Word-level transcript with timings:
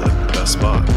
like 0.00 0.26
the 0.26 0.32
best 0.32 0.52
spot. 0.52 0.88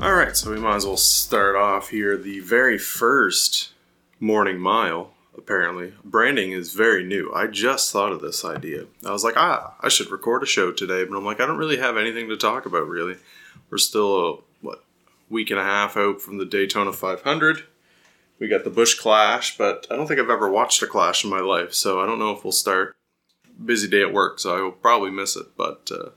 All 0.00 0.14
right, 0.14 0.36
so 0.36 0.50
we 0.50 0.60
might 0.60 0.76
as 0.76 0.86
well 0.86 0.96
start 0.96 1.56
off 1.56 1.88
here. 1.90 2.16
The 2.16 2.40
very 2.40 2.78
first 2.78 3.72
morning 4.20 4.58
mile, 4.58 5.12
apparently, 5.36 5.94
branding 6.04 6.52
is 6.52 6.72
very 6.72 7.02
new. 7.02 7.32
I 7.34 7.46
just 7.46 7.92
thought 7.92 8.12
of 8.12 8.20
this 8.20 8.44
idea. 8.44 8.86
I 9.04 9.10
was 9.10 9.24
like, 9.24 9.36
ah, 9.36 9.74
I 9.80 9.88
should 9.88 10.10
record 10.10 10.42
a 10.42 10.46
show 10.46 10.70
today, 10.70 11.04
but 11.04 11.16
I'm 11.16 11.24
like, 11.24 11.40
I 11.40 11.46
don't 11.46 11.58
really 11.58 11.78
have 11.78 11.96
anything 11.96 12.28
to 12.28 12.36
talk 12.36 12.66
about, 12.66 12.88
really. 12.88 13.16
We're 13.70 13.78
still, 13.78 14.16
a, 14.16 14.36
what, 14.60 14.84
week 15.28 15.50
and 15.50 15.58
a 15.58 15.64
half 15.64 15.96
out 15.96 16.20
from 16.20 16.38
the 16.38 16.44
Daytona 16.44 16.92
500. 16.92 17.64
We 18.38 18.48
got 18.48 18.64
the 18.64 18.70
Busch 18.70 18.98
Clash, 18.98 19.56
but 19.56 19.86
I 19.90 19.96
don't 19.96 20.06
think 20.06 20.20
I've 20.20 20.28
ever 20.28 20.50
watched 20.50 20.82
a 20.82 20.86
Clash 20.86 21.24
in 21.24 21.30
my 21.30 21.40
life, 21.40 21.72
so 21.72 22.00
I 22.00 22.06
don't 22.06 22.18
know 22.18 22.32
if 22.32 22.44
we'll 22.44 22.52
start. 22.52 22.94
Busy 23.64 23.88
day 23.88 24.02
at 24.02 24.12
work, 24.12 24.38
so 24.38 24.56
I 24.56 24.60
will 24.60 24.72
probably 24.72 25.10
miss 25.10 25.36
it, 25.36 25.46
but 25.56 25.90
uh, 25.90 26.10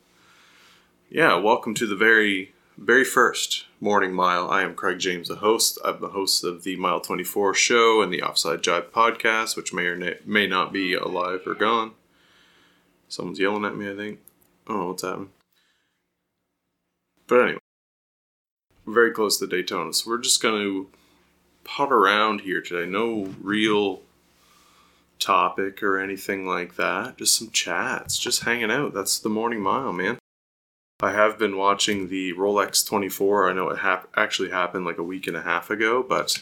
yeah, 1.09 1.35
welcome 1.35 1.73
to 1.75 1.87
the 1.87 1.95
very, 1.95 2.51
very 2.77 3.05
first 3.05 3.65
Morning 3.79 4.13
Mile. 4.13 4.49
I 4.49 4.63
am 4.63 4.75
Craig 4.75 4.99
James, 4.99 5.29
the 5.29 5.35
host. 5.35 5.79
I'm 5.85 6.01
the 6.01 6.09
host 6.09 6.43
of 6.43 6.63
the 6.63 6.75
Mile 6.75 6.99
24 6.99 7.53
show 7.53 8.01
and 8.01 8.11
the 8.11 8.21
Offside 8.21 8.61
Jive 8.61 8.89
podcast, 8.89 9.55
which 9.55 9.73
may 9.73 9.85
or 9.85 10.17
may 10.25 10.45
not 10.45 10.73
be 10.73 10.93
alive 10.93 11.43
or 11.45 11.55
gone. 11.55 11.93
Someone's 13.07 13.39
yelling 13.39 13.63
at 13.63 13.77
me, 13.77 13.89
I 13.89 13.95
think. 13.95 14.19
I 14.67 14.71
don't 14.73 14.81
know 14.81 14.87
what's 14.87 15.03
happening. 15.03 15.29
But 17.27 17.41
anyway, 17.41 17.59
we're 18.85 18.93
very 18.93 19.11
close 19.11 19.39
to 19.39 19.47
Daytona, 19.47 19.93
so 19.93 20.09
we're 20.09 20.17
just 20.17 20.41
going 20.41 20.61
to 20.61 20.89
putt 21.69 21.91
around 21.91 22.41
here 22.41 22.61
today. 22.61 22.89
No 22.89 23.33
real 23.41 24.01
topic 25.19 25.83
or 25.83 25.99
anything 25.99 26.47
like 26.47 26.75
that. 26.75 27.17
Just 27.17 27.37
some 27.37 27.51
chats, 27.51 28.17
just 28.17 28.43
hanging 28.43 28.71
out. 28.71 28.93
That's 28.93 29.19
the 29.19 29.29
morning 29.29 29.61
mile, 29.61 29.93
man. 29.93 30.17
I 31.01 31.11
have 31.11 31.37
been 31.37 31.57
watching 31.57 32.09
the 32.09 32.33
Rolex 32.33 32.85
24. 32.85 33.49
I 33.49 33.53
know 33.53 33.69
it 33.69 33.79
hap- 33.79 34.09
actually 34.17 34.49
happened 34.49 34.85
like 34.85 34.97
a 34.97 35.03
week 35.03 35.27
and 35.27 35.37
a 35.37 35.43
half 35.43 35.69
ago, 35.69 36.03
but 36.03 36.41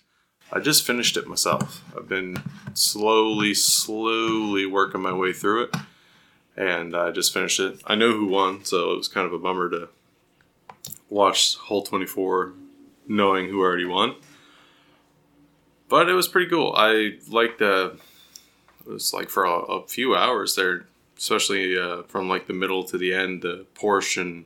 I 0.52 0.60
just 0.60 0.88
finished 0.88 1.18
it 1.18 1.28
myself. 1.28 1.84
I've 1.96 2.08
been 2.08 2.42
slowly, 2.74 3.54
slowly 3.54 4.66
working 4.66 5.02
my 5.02 5.14
way 5.14 5.34
through 5.34 5.64
it, 5.64 5.76
and 6.56 6.96
I 6.96 7.12
just 7.12 7.34
finished 7.34 7.60
it. 7.60 7.82
I 7.86 7.96
know 7.96 8.14
who 8.14 8.28
won, 8.28 8.64
so 8.64 8.94
it 8.94 8.98
was 8.98 9.10
kind 9.10 9.28
of 9.28 9.34
a 9.34 9.40
bummer 9.40 9.70
to 9.70 9.90
watch 11.10 11.56
whole 11.58 11.84
24 11.84 12.54
knowing 13.08 13.50
who 13.50 13.62
already 13.62 13.86
won. 13.86 14.16
But 15.90 16.10
it 16.10 16.14
was 16.14 16.28
pretty 16.28 16.50
cool. 16.50 16.74
I 16.76 17.18
liked 17.30 17.60
the. 17.60 17.98
It 18.86 18.90
was 18.90 19.14
like 19.14 19.30
for 19.30 19.44
a, 19.44 19.52
a 19.52 19.88
few 19.88 20.16
hours 20.16 20.56
there, 20.56 20.86
especially 21.18 21.78
uh, 21.78 22.04
from 22.04 22.30
like 22.30 22.48
the 22.48 22.54
middle 22.54 22.84
to 22.86 22.98
the 22.98 23.14
end, 23.14 23.42
the 23.42 23.66
Porsche 23.76 24.22
and 24.22 24.46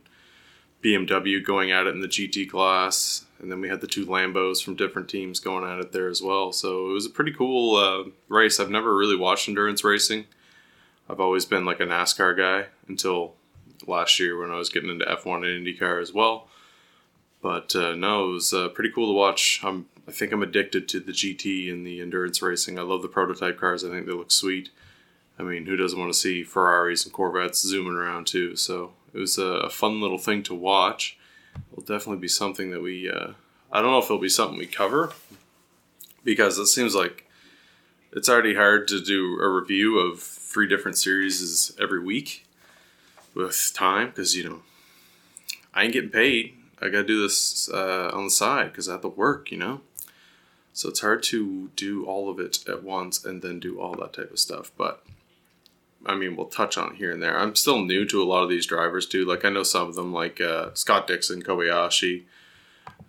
BMW 0.84 1.44
going 1.44 1.72
at 1.72 1.86
it 1.86 1.94
in 1.94 2.02
the 2.02 2.08
GT 2.08 2.50
class, 2.50 3.26
and 3.40 3.52
then 3.52 3.62
we 3.62 3.70
had 3.70 3.82
the 3.82 3.88
two 3.88 4.06
Lambos 4.06 4.64
from 4.64 4.76
different 4.76 5.10
teams 5.10 5.40
going 5.40 5.64
at 5.64 5.80
it 5.80 5.92
there 5.92 6.08
as 6.08 6.22
well. 6.22 6.52
So 6.52 6.90
it 6.90 6.94
was 6.94 7.06
a 7.06 7.12
pretty 7.12 7.34
cool 7.34 7.76
uh, 7.76 8.10
race. 8.28 8.60
I've 8.60 8.70
never 8.72 8.96
really 8.96 9.16
watched 9.16 9.48
endurance 9.48 9.84
racing. 9.84 10.26
I've 11.10 11.20
always 11.20 11.46
been 11.46 11.66
like 11.66 11.80
a 11.80 11.86
NASCAR 11.86 12.38
guy 12.38 12.68
until 12.88 13.36
last 13.86 14.20
year 14.20 14.40
when 14.40 14.52
I 14.52 14.58
was 14.58 14.70
getting 14.70 14.90
into 14.90 15.06
F1 15.06 15.46
and 15.46 15.66
IndyCar 15.66 16.02
as 16.02 16.14
well. 16.14 16.48
But 17.42 17.76
uh, 17.76 17.96
no, 17.96 18.30
it 18.30 18.34
was 18.34 18.54
uh, 18.54 18.70
pretty 18.70 18.92
cool 18.92 19.08
to 19.08 19.14
watch. 19.14 19.62
I'm, 19.64 19.88
I 20.12 20.14
think 20.14 20.34
I'm 20.34 20.44
addicted 20.44 20.90
to 20.90 21.00
the 21.00 21.14
GT 21.14 21.72
and 21.72 21.88
the 21.88 22.02
endurance 22.02 22.42
racing. 22.42 22.78
I 22.78 22.82
love 22.82 23.02
the 23.02 23.08
prototype 23.08 23.58
cars. 23.58 23.86
I 23.86 23.90
think 23.90 24.06
they 24.06 24.12
look 24.12 24.30
sweet. 24.30 24.70
I 25.40 25.44
mean, 25.44 25.66
who 25.66 25.78
doesn't 25.78 25.98
want 25.98 26.12
to 26.12 26.20
see 26.20 26.44
Ferraris 26.44 27.06
and 27.06 27.14
Corvettes 27.14 27.62
zooming 27.62 27.96
around 27.96 28.28
too? 28.28 28.58
So 28.58 28.92
it 29.14 29.20
was 29.20 29.38
a, 29.38 29.46
a 29.46 29.70
fun 29.70 30.02
little 30.02 30.18
thing 30.18 30.44
to 30.44 30.54
watch. 30.54 31.18
It'll 31.72 31.86
definitely 31.86 32.20
be 32.20 32.28
something 32.28 32.72
that 32.72 32.82
we. 32.82 33.10
Uh, 33.10 33.30
I 33.72 33.82
don't 33.82 33.92
know 33.92 34.00
if 34.00 34.06
it'll 34.06 34.18
be 34.18 34.28
something 34.28 34.58
we 34.58 34.66
cover 34.66 35.14
because 36.26 36.60
it 36.60 36.68
seems 36.68 36.94
like 36.94 37.26
it's 38.12 38.28
already 38.28 38.56
hard 38.56 38.90
to 38.90 39.02
do 39.02 39.40
a 39.40 39.48
review 39.48 39.98
of 39.98 40.20
three 40.20 40.68
different 40.68 40.98
series 40.98 41.74
every 41.80 42.04
week 42.04 42.46
with 43.34 43.72
time 43.74 44.10
because 44.10 44.36
you 44.36 44.44
know 44.44 44.60
I 45.74 45.86
ain't 45.86 45.94
getting 45.94 46.10
paid. 46.10 46.58
I 46.82 46.90
gotta 46.90 47.06
do 47.06 47.22
this 47.22 47.70
uh, 47.70 48.12
on 48.14 48.26
the 48.26 48.30
side 48.30 48.74
because 48.74 48.90
I 48.90 48.94
have 48.94 49.02
to 49.04 49.08
work, 49.08 49.52
you 49.52 49.58
know. 49.58 49.80
So 50.74 50.90
it's 50.90 51.02
hard 51.02 51.22
to 51.24 51.70
do 51.76 52.06
all 52.06 52.30
of 52.30 52.40
it 52.40 52.68
at 52.68 52.84
once 52.84 53.24
and 53.26 53.42
then 53.42 53.60
do 53.60 53.80
all 53.80 53.94
that 53.96 54.14
type 54.14 54.32
of 54.32 54.40
stuff. 54.40 54.72
But 54.78 55.04
I 56.06 56.16
mean, 56.16 56.36
we'll 56.36 56.48
touch 56.48 56.78
on 56.78 56.96
here 56.96 57.12
and 57.12 57.22
there. 57.22 57.38
I'm 57.38 57.56
still 57.56 57.82
new 57.84 58.06
to 58.06 58.22
a 58.22 58.26
lot 58.26 58.44
of 58.44 58.50
these 58.50 58.66
drivers 58.66 59.06
too. 59.06 59.26
Like 59.26 59.46
I 59.46 59.50
know 59.50 59.64
some 59.64 59.88
of 59.88 59.96
them, 59.96 60.14
like 60.14 60.42
uh, 60.42 60.70
Scott 60.74 61.08
Dixon, 61.08 61.44
Kobayashi. 61.44 62.24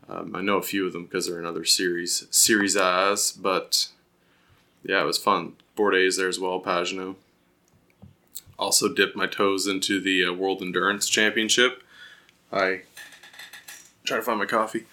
Um, 0.09 0.35
I 0.35 0.43
know 0.43 0.59
a 0.59 0.63
few 0.63 0.87
of 0.87 0.93
them 0.93 1.05
because 1.05 1.27
they're 1.27 1.39
in 1.39 1.47
other 1.47 1.65
series, 1.65 2.27
series 2.31 2.77
as. 2.77 3.33
But 3.33 3.89
yeah, 4.83 5.03
it 5.03 5.07
was 5.07 5.19
fun. 5.19 5.55
Bourdais 5.77 6.17
there 6.17 6.29
as 6.29 6.39
well, 6.39 6.61
Pagenaud. 6.61 7.17
Also 8.59 8.93
dipped 8.93 9.17
my 9.17 9.27
toes 9.27 9.67
into 9.67 10.01
the 10.01 10.27
uh, 10.27 10.33
World 10.33 10.61
Endurance 10.61 11.09
Championship. 11.09 11.83
I 12.53 12.83
try 14.05 14.19
to 14.19 14.23
find 14.23 14.39
my 14.39 14.47
coffee. 14.47 14.85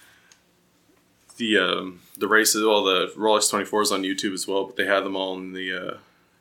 The 1.40 1.58
um, 1.58 2.02
the 2.18 2.28
races, 2.28 2.64
well, 2.64 2.84
the 2.84 3.12
Rolex 3.18 3.52
24s 3.52 3.92
on 3.92 4.04
YouTube 4.04 4.34
as 4.34 4.48
well, 4.48 4.66
but 4.66 4.76
they 4.76 4.86
had 4.86 5.06
them 5.06 5.16
all 5.16 5.36
in 5.38 5.54
the 5.54 5.74
uh, 5.74 5.98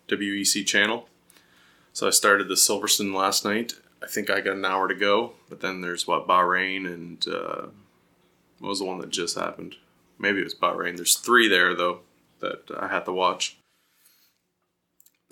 WEC 0.09 0.67
channel. 0.67 1.09
So 1.93 2.07
I 2.07 2.11
started 2.11 2.49
the 2.49 2.55
Silverstone 2.55 3.15
last 3.15 3.45
night. 3.45 3.75
I 4.03 4.07
think 4.07 4.29
I 4.29 4.41
got 4.41 4.57
an 4.57 4.65
hour 4.65 4.89
to 4.89 4.95
go, 4.95 5.33
but 5.49 5.61
then 5.61 5.81
there's 5.81 6.07
what 6.07 6.29
Bahrain 6.29 6.87
and 6.87 7.27
uh, 7.27 7.67
what 8.59 8.69
was 8.69 8.81
the 8.81 8.85
one 8.85 8.99
that 8.99 9.11
just 9.11 9.39
happened? 9.39 9.77
Maybe 10.19 10.41
it 10.41 10.45
was 10.45 10.55
Bahrain. 10.55 10.97
There's 10.97 11.17
three 11.17 11.49
there 11.49 11.75
though 11.75 12.01
that 12.41 12.71
I 12.79 12.89
had 12.89 13.05
to 13.07 13.13
watch. 13.13 13.57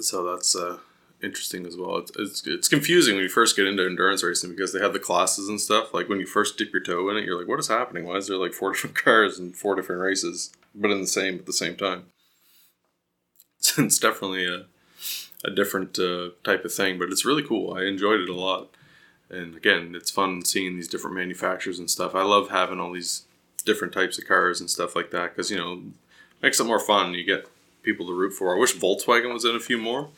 So 0.01 0.25
that's 0.25 0.55
uh, 0.55 0.79
interesting 1.23 1.67
as 1.67 1.77
well. 1.77 1.99
It's, 1.99 2.13
it's, 2.17 2.47
it's 2.47 2.69
confusing 2.69 3.15
when 3.15 3.25
you 3.25 3.29
first 3.29 3.57
get 3.57 3.67
into 3.67 3.85
endurance 3.85 4.23
racing 4.23 4.51
because 4.51 4.73
they 4.73 4.81
have 4.81 4.93
the 4.93 4.99
classes 4.99 5.49
and 5.49 5.61
stuff. 5.61 5.95
Like 5.95 6.09
when 6.09 6.21
you 6.21 6.27
first 6.27 6.59
dip 6.59 6.73
your 6.73 6.83
toe 6.83 7.09
in 7.11 7.17
it, 7.17 7.25
you're 7.25 7.39
like, 7.39 7.49
what 7.49 7.61
is 7.61 7.69
happening? 7.69 8.05
Why 8.05 8.17
is 8.17 8.29
there 8.29 8.37
like 8.37 8.53
four 8.53 8.73
different 8.73 8.97
cars 8.97 9.39
and 9.39 9.57
four 9.57 9.75
different 9.75 10.03
races, 10.03 10.53
but 10.75 10.91
in 10.91 11.01
the 11.01 11.07
same 11.07 11.37
at 11.37 11.47
the 11.47 11.53
same 11.53 11.77
time? 11.77 12.05
it's 13.79 13.99
definitely 13.99 14.47
a, 14.47 14.67
a 15.45 15.51
different 15.51 15.99
uh, 15.99 16.31
type 16.45 16.65
of 16.65 16.73
thing, 16.73 16.99
but 16.99 17.11
it's 17.11 17.25
really 17.25 17.43
cool. 17.43 17.75
I 17.75 17.85
enjoyed 17.85 18.21
it 18.21 18.29
a 18.29 18.35
lot. 18.35 18.71
And 19.29 19.57
again, 19.57 19.95
it's 19.97 20.11
fun 20.11 20.45
seeing 20.45 20.77
these 20.77 20.89
different 20.89 21.17
manufacturers 21.17 21.79
and 21.79 21.91
stuff. 21.91 22.15
I 22.15 22.23
love 22.23 22.51
having 22.51 22.79
all 22.79 22.93
these 22.93 23.25
different 23.65 23.93
types 23.93 24.19
of 24.19 24.27
cars 24.27 24.61
and 24.61 24.71
stuff 24.71 24.95
like 24.95 25.11
that 25.11 25.35
because, 25.35 25.51
you 25.51 25.57
know, 25.57 25.83
makes 26.43 26.61
it 26.61 26.65
more 26.65 26.79
fun. 26.79 27.15
You 27.15 27.25
get 27.25 27.49
people 27.83 28.07
to 28.07 28.13
root 28.13 28.33
for. 28.33 28.55
I 28.55 28.59
wish 28.59 28.77
Volkswagen 28.77 29.33
was 29.33 29.45
in 29.45 29.57
a 29.57 29.61
few 29.61 29.79
more. 29.79 30.11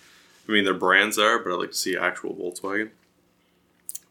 I 0.48 0.52
mean, 0.52 0.64
their 0.64 0.74
brands 0.74 1.18
are, 1.18 1.38
but 1.38 1.52
I'd 1.52 1.58
like 1.58 1.70
to 1.72 1.76
see 1.76 1.96
actual 1.96 2.34
Volkswagen. 2.34 2.90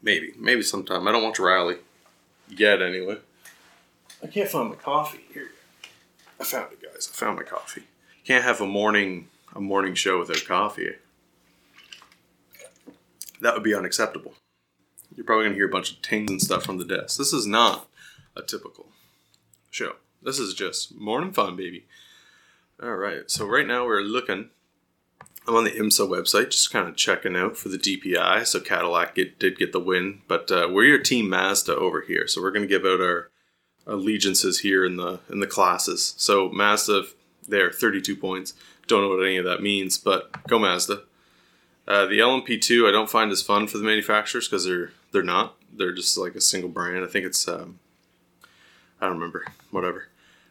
Maybe, 0.00 0.32
maybe 0.38 0.62
sometime. 0.62 1.08
I 1.08 1.12
don't 1.12 1.24
watch 1.24 1.40
Rally 1.40 1.78
yet, 2.48 2.80
anyway. 2.80 3.18
I 4.22 4.28
can't 4.28 4.48
find 4.48 4.68
my 4.70 4.76
coffee 4.76 5.24
here. 5.32 5.50
I 6.40 6.44
found 6.44 6.72
it, 6.72 6.82
guys. 6.82 7.10
I 7.12 7.16
found 7.16 7.36
my 7.36 7.42
coffee. 7.42 7.82
Can't 8.24 8.44
have 8.44 8.60
a 8.60 8.66
morning 8.66 9.28
a 9.54 9.60
morning 9.60 9.94
show 9.94 10.18
without 10.18 10.44
coffee. 10.44 10.92
That 13.40 13.54
would 13.54 13.62
be 13.62 13.74
unacceptable. 13.74 14.34
You're 15.16 15.24
probably 15.24 15.46
gonna 15.46 15.56
hear 15.56 15.66
a 15.66 15.70
bunch 15.70 15.92
of 15.92 16.02
tings 16.02 16.30
and 16.30 16.40
stuff 16.40 16.64
from 16.64 16.78
the 16.78 16.84
desk. 16.84 17.18
This 17.18 17.32
is 17.32 17.46
not 17.46 17.88
a 18.36 18.42
typical 18.42 18.86
show. 19.70 19.96
This 20.22 20.38
is 20.38 20.54
just 20.54 20.94
morning 20.96 21.32
fun, 21.32 21.56
baby. 21.56 21.86
All 22.82 22.94
right. 22.94 23.28
So 23.30 23.46
right 23.46 23.66
now 23.66 23.84
we're 23.86 24.02
looking 24.02 24.50
I'm 25.48 25.56
on 25.56 25.64
the 25.64 25.70
IMSA 25.70 26.06
website, 26.06 26.50
just 26.50 26.70
kind 26.70 26.86
of 26.86 26.94
checking 26.94 27.34
out 27.34 27.56
for 27.56 27.70
the 27.70 27.78
DPI. 27.78 28.46
So 28.46 28.60
Cadillac 28.60 29.14
get, 29.14 29.38
did 29.38 29.58
get 29.58 29.72
the 29.72 29.80
win, 29.80 30.20
but 30.28 30.50
uh, 30.52 30.68
we're 30.70 30.84
your 30.84 30.98
team 30.98 31.30
Mazda 31.30 31.74
over 31.74 32.02
here. 32.02 32.28
So 32.28 32.42
we're 32.42 32.50
going 32.50 32.68
to 32.68 32.68
give 32.68 32.84
out 32.84 33.00
our 33.00 33.30
allegiances 33.86 34.60
here 34.60 34.84
in 34.84 34.96
the 34.96 35.20
in 35.30 35.40
the 35.40 35.46
classes. 35.46 36.14
So 36.18 36.50
Mazda, 36.50 37.04
there, 37.48 37.72
32 37.72 38.14
points. 38.14 38.52
Don't 38.86 39.00
know 39.00 39.08
what 39.08 39.24
any 39.24 39.38
of 39.38 39.46
that 39.46 39.62
means, 39.62 39.96
but 39.96 40.46
go 40.46 40.58
Mazda. 40.58 41.02
Uh, 41.86 42.04
the 42.04 42.18
LMP2 42.18 42.86
I 42.86 42.92
don't 42.92 43.08
find 43.08 43.32
as 43.32 43.40
fun 43.40 43.66
for 43.66 43.78
the 43.78 43.84
manufacturers 43.84 44.46
because 44.46 44.66
they're 44.66 44.92
they're 45.12 45.22
not. 45.22 45.56
They're 45.72 45.94
just 45.94 46.18
like 46.18 46.34
a 46.34 46.42
single 46.42 46.68
brand. 46.68 47.02
I 47.02 47.08
think 47.08 47.24
it's 47.24 47.48
um, 47.48 47.78
I 49.00 49.06
don't 49.06 49.14
remember. 49.14 49.46
Whatever, 49.70 50.08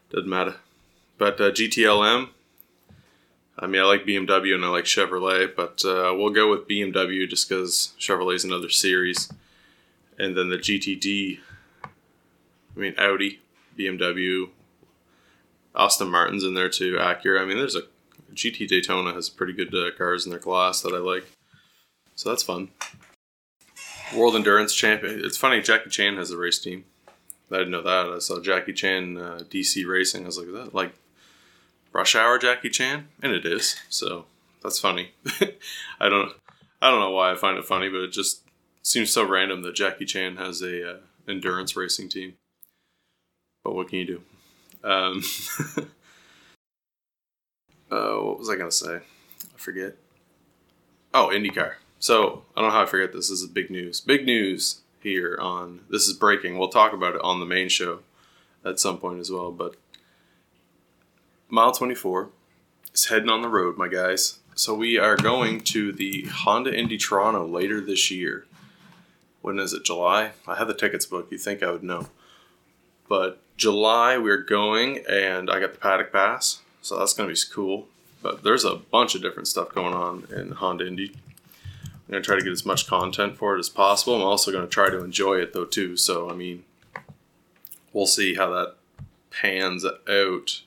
doesn't 0.10 0.28
matter. 0.28 0.56
But 1.20 1.40
uh, 1.40 1.52
GTLM, 1.52 2.30
I 3.60 3.66
mean, 3.66 3.82
I 3.82 3.86
like 3.86 4.06
BMW 4.06 4.54
and 4.54 4.64
I 4.64 4.68
like 4.68 4.86
Chevrolet, 4.86 5.56
but 5.56 5.84
uh, 5.84 6.14
we'll 6.16 6.30
go 6.30 6.50
with 6.50 6.68
BMW 6.68 7.28
just 7.28 7.50
because 7.50 7.94
Chevrolet's 8.00 8.44
another 8.44 8.70
series. 8.70 9.32
And 10.20 10.38
then 10.38 10.50
the 10.50 10.58
GTD, 10.58 11.40
I 11.84 12.80
mean, 12.80 12.94
Audi, 12.98 13.40
BMW, 13.78 14.50
Aston 15.76 16.10
Martin's 16.10 16.44
in 16.44 16.54
there 16.54 16.70
too, 16.70 16.96
Acura. 16.96 17.42
I 17.42 17.46
mean, 17.46 17.58
there's 17.58 17.76
a 17.76 17.84
GT 18.34 18.68
Daytona 18.68 19.14
has 19.14 19.30
pretty 19.30 19.54
good 19.54 19.74
uh, 19.74 19.96
cars 19.98 20.26
in 20.26 20.32
their 20.32 20.40
class 20.40 20.82
that 20.82 20.94
I 20.94 20.98
like. 20.98 21.26
So 22.16 22.30
that's 22.30 22.44
fun. 22.44 22.70
World 24.16 24.36
Endurance 24.36 24.74
Champion. 24.74 25.24
It's 25.24 25.38
funny, 25.38 25.62
Jackie 25.62 25.90
Chan 25.90 26.18
has 26.18 26.32
a 26.32 26.38
race 26.38 26.60
team. 26.60 26.86
I 27.52 27.58
didn't 27.58 27.72
know 27.72 27.82
that. 27.82 28.14
I 28.14 28.20
saw 28.20 28.42
Jackie 28.42 28.74
Chan 28.74 29.18
uh, 29.18 29.40
DC 29.50 29.88
Racing. 29.88 30.24
I 30.24 30.28
was 30.28 30.38
like, 30.38 30.52
that 30.54 30.74
like 30.76 30.94
Rush 31.94 32.16
Hour 32.16 32.38
Jackie 32.38 32.70
Chan? 32.70 33.08
And 33.22 33.32
it 33.32 33.46
is. 33.46 33.78
So 33.90 34.26
that's 34.64 34.80
funny. 34.80 35.12
I 36.00 36.10
don't 36.10 36.34
I 36.82 36.92
don't 36.92 37.00
know 37.00 37.12
why 37.12 37.32
I 37.32 37.36
find 37.36 37.58
it 37.58 37.66
funny, 37.66 37.90
but 37.90 38.02
it 38.02 38.12
just 38.12 38.42
seems 38.84 39.12
so 39.12 39.28
random 39.28 39.64
that 39.64 39.76
Jackie 39.76 40.06
Chan 40.06 40.38
has 40.38 40.62
a 40.62 40.92
uh, 40.92 40.98
endurance 41.28 41.76
racing 41.76 42.10
team. 42.10 42.36
But 43.64 43.76
what 43.76 43.90
can 43.90 44.00
you 44.00 44.06
do? 44.06 44.22
Um, 44.84 45.24
uh, 47.92 48.18
what 48.18 48.40
was 48.40 48.50
I 48.50 48.56
gonna 48.56 48.72
say? 48.72 48.98
I 48.98 49.58
forget. 49.58 49.96
Oh, 51.14 51.30
IndyCar. 51.34 51.76
So 52.00 52.44
I 52.56 52.62
don't 52.62 52.70
know 52.70 52.76
how 52.76 52.84
I 52.84 52.86
forget 52.86 53.12
this. 53.12 53.30
This 53.30 53.42
is 53.42 53.48
big 53.48 53.72
news. 53.72 54.00
Big 54.00 54.26
news 54.26 54.82
here 55.02 55.38
on 55.42 55.82
this 55.90 56.08
is 56.08 56.14
breaking. 56.14 56.58
We'll 56.58 56.70
talk 56.70 56.94
about 56.94 57.16
it 57.16 57.22
on 57.22 57.40
the 57.40 57.46
main 57.46 57.70
show 57.70 58.00
at 58.64 58.80
some 58.80 59.00
point 59.00 59.20
as 59.20 59.32
well. 59.32 59.52
But 59.52 59.76
mile 61.50 61.72
twenty 61.72 61.96
four 61.96 62.30
is 62.94 63.06
heading 63.06 63.30
on 63.30 63.42
the 63.42 63.50
road, 63.50 63.78
my 63.78 63.88
guys. 63.88 64.40
So 64.56 64.74
we 64.74 64.98
are 64.98 65.16
going 65.16 65.62
to 65.62 65.92
the 65.92 66.26
Honda 66.26 66.74
Indy 66.76 66.98
Toronto 66.98 67.46
later 67.46 67.80
this 67.80 68.10
year. 68.10 68.46
When 69.42 69.60
is 69.60 69.72
it? 69.72 69.86
July? 69.86 70.32
I 70.48 70.56
have 70.56 70.68
the 70.68 70.74
tickets 70.74 71.06
booked. 71.06 71.32
You 71.32 71.38
think 71.38 71.62
I 71.62 71.72
would 71.72 71.84
know. 71.84 72.08
But 73.08 73.40
July 73.56 74.18
we're 74.18 74.42
going, 74.44 75.04
and 75.10 75.50
I 75.50 75.60
got 75.60 75.74
the 75.74 75.80
paddock 75.80 76.12
pass, 76.12 76.62
so 76.82 76.98
that's 76.98 77.14
gonna 77.14 77.30
be 77.30 77.40
cool. 77.52 77.88
But 78.22 78.44
there's 78.44 78.66
a 78.66 78.76
bunch 78.76 79.16
of 79.16 79.22
different 79.22 79.48
stuff 79.48 79.74
going 79.74 79.94
on 79.94 80.28
in 80.36 80.52
Honda 80.52 80.88
Indy. 80.88 81.16
I'm 81.86 82.12
gonna 82.12 82.24
try 82.24 82.36
to 82.36 82.42
get 82.42 82.52
as 82.52 82.66
much 82.66 82.88
content 82.88 83.38
for 83.38 83.56
it 83.56 83.60
as 83.60 83.70
possible. 83.70 84.16
I'm 84.16 84.22
also 84.22 84.52
gonna 84.52 84.68
try 84.68 84.90
to 84.90 85.04
enjoy 85.04 85.36
it 85.36 85.54
though 85.54 85.66
too. 85.66 85.98
So 85.98 86.30
I 86.30 86.34
mean, 86.34 86.64
we'll 87.94 88.08
see 88.08 88.36
how 88.36 88.50
that 88.50 88.76
pans 89.30 89.86
out. 89.86 90.62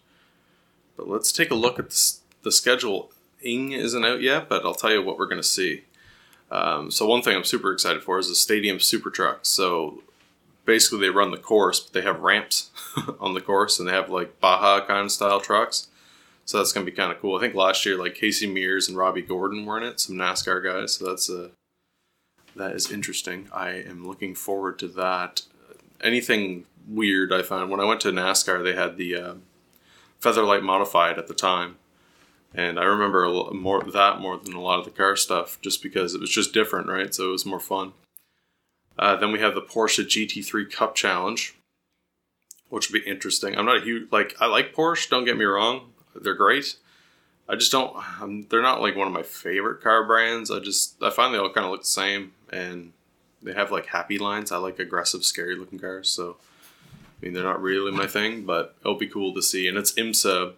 But 1.01 1.09
let's 1.09 1.33
take 1.33 1.51
a 1.51 1.55
look 1.55 1.79
at 1.79 1.89
the, 1.89 2.13
the 2.43 2.53
schedule. 2.53 3.11
Ing 3.41 3.73
isn't 3.73 4.05
out 4.05 4.21
yet, 4.21 4.51
but 4.51 4.67
I'll 4.67 4.75
tell 4.75 4.93
you 4.93 5.03
what 5.03 5.17
we're 5.17 5.29
gonna 5.29 5.43
see. 5.43 5.85
Um, 6.51 6.91
so 6.91 7.07
one 7.07 7.23
thing 7.23 7.35
I'm 7.35 7.45
super 7.45 7.73
excited 7.73 8.03
for 8.03 8.19
is 8.19 8.29
the 8.29 8.35
Stadium 8.35 8.79
Super 8.79 9.09
Truck. 9.09 9.39
So 9.47 10.03
basically, 10.67 11.01
they 11.01 11.09
run 11.09 11.31
the 11.31 11.39
course, 11.39 11.81
but 11.81 11.95
they 11.95 12.03
have 12.03 12.21
ramps 12.21 12.69
on 13.19 13.33
the 13.33 13.41
course, 13.41 13.79
and 13.79 13.89
they 13.89 13.95
have 13.95 14.11
like 14.11 14.41
Baja 14.41 14.85
kind 14.85 15.07
of 15.07 15.11
style 15.11 15.41
trucks. 15.41 15.89
So 16.45 16.59
that's 16.59 16.71
gonna 16.71 16.85
be 16.85 16.93
kind 16.93 17.11
of 17.11 17.19
cool. 17.19 17.39
I 17.39 17.41
think 17.41 17.55
last 17.55 17.87
year, 17.87 17.97
like 17.97 18.15
Casey 18.15 18.47
Mears 18.47 18.87
and 18.87 18.95
Robby 18.95 19.23
Gordon 19.23 19.65
were 19.65 19.79
in 19.79 19.85
it, 19.85 20.01
some 20.01 20.17
NASCAR 20.17 20.63
guys. 20.63 20.97
So 20.97 21.07
that's 21.07 21.31
a 21.31 21.53
that 22.57 22.73
is 22.73 22.91
interesting. 22.91 23.49
I 23.55 23.71
am 23.71 24.07
looking 24.07 24.35
forward 24.35 24.79
to 24.81 24.89
that. 24.89 25.41
Anything 26.03 26.67
weird 26.87 27.33
I 27.33 27.41
found 27.41 27.71
when 27.71 27.81
I 27.81 27.87
went 27.87 28.03
to 28.03 28.13
NASCAR, 28.13 28.63
they 28.63 28.75
had 28.75 28.99
the 28.99 29.17
uh, 29.17 29.35
Featherlite 30.21 30.63
modified 30.63 31.19
at 31.19 31.29
the 31.29 31.35
time, 31.35 31.77
and 32.55 32.79
I 32.79 32.85
remember 32.85 33.29
more 33.53 33.83
that 33.83 34.21
more 34.21 34.37
than 34.37 34.55
a 34.55 34.61
lot 34.61 34.79
of 34.79 34.85
the 34.85 34.91
car 34.91 35.17
stuff, 35.17 35.61
just 35.63 35.83
because 35.83 36.15
it 36.15 36.21
was 36.21 36.31
just 36.31 36.53
different, 36.53 36.89
right? 36.89 37.15
So 37.15 37.29
it 37.29 37.33
was 37.33 37.47
more 37.47 37.61
fun. 37.61 37.93
Uh, 38.99 39.17
then 39.17 39.33
we 39.33 39.39
have 39.39 39.55
the 39.55 39.63
Porsche 39.63 40.05
GT3 40.05 40.71
Cup 40.71 40.95
Challenge, 40.95 41.55
which 42.69 42.91
would 42.91 43.03
be 43.03 43.11
interesting. 43.11 43.57
I'm 43.57 43.65
not 43.67 43.79
a 43.79 43.85
huge 43.85 44.11
like 44.13 44.37
I 44.41 44.47
like 44.47 44.75
Porsche. 44.75 45.09
Don't 45.09 45.25
get 45.25 45.39
me 45.39 45.45
wrong, 45.45 45.93
they're 46.15 46.35
great. 46.35 46.77
I 47.49 47.57
just 47.57 47.73
don't. 47.73 47.97
I'm, 48.21 48.47
they're 48.49 48.63
not 48.63 48.81
like 48.81 48.95
one 48.95 49.09
of 49.09 49.13
my 49.13 49.25
favorite 49.25 49.81
car 49.83 50.05
brands. 50.05 50.51
I 50.51 50.61
just 50.61 51.03
I 51.03 51.11
find 51.11 51.35
they 51.35 51.39
all 51.39 51.53
kind 51.53 51.65
of 51.65 51.73
look 51.73 51.81
the 51.81 51.87
same, 51.87 52.33
and 52.53 52.93
they 53.43 53.53
have 53.53 53.73
like 53.73 53.87
happy 53.87 54.19
lines. 54.19 54.53
I 54.53 54.59
like 54.59 54.79
aggressive, 54.79 55.25
scary 55.25 55.57
looking 55.57 55.79
cars. 55.79 56.09
So 56.09 56.37
I 57.21 57.25
mean, 57.25 57.35
they're 57.35 57.45
not 57.45 57.61
really 57.61 57.93
my 57.93 58.07
thing, 58.07 58.45
but 58.45 58.77
it'll 58.81 58.95
be 58.95 59.07
cool 59.07 59.35
to 59.35 59.43
see. 59.43 59.69
And 59.69 59.77
it's 59.77 59.93
IMSA. 59.93 60.55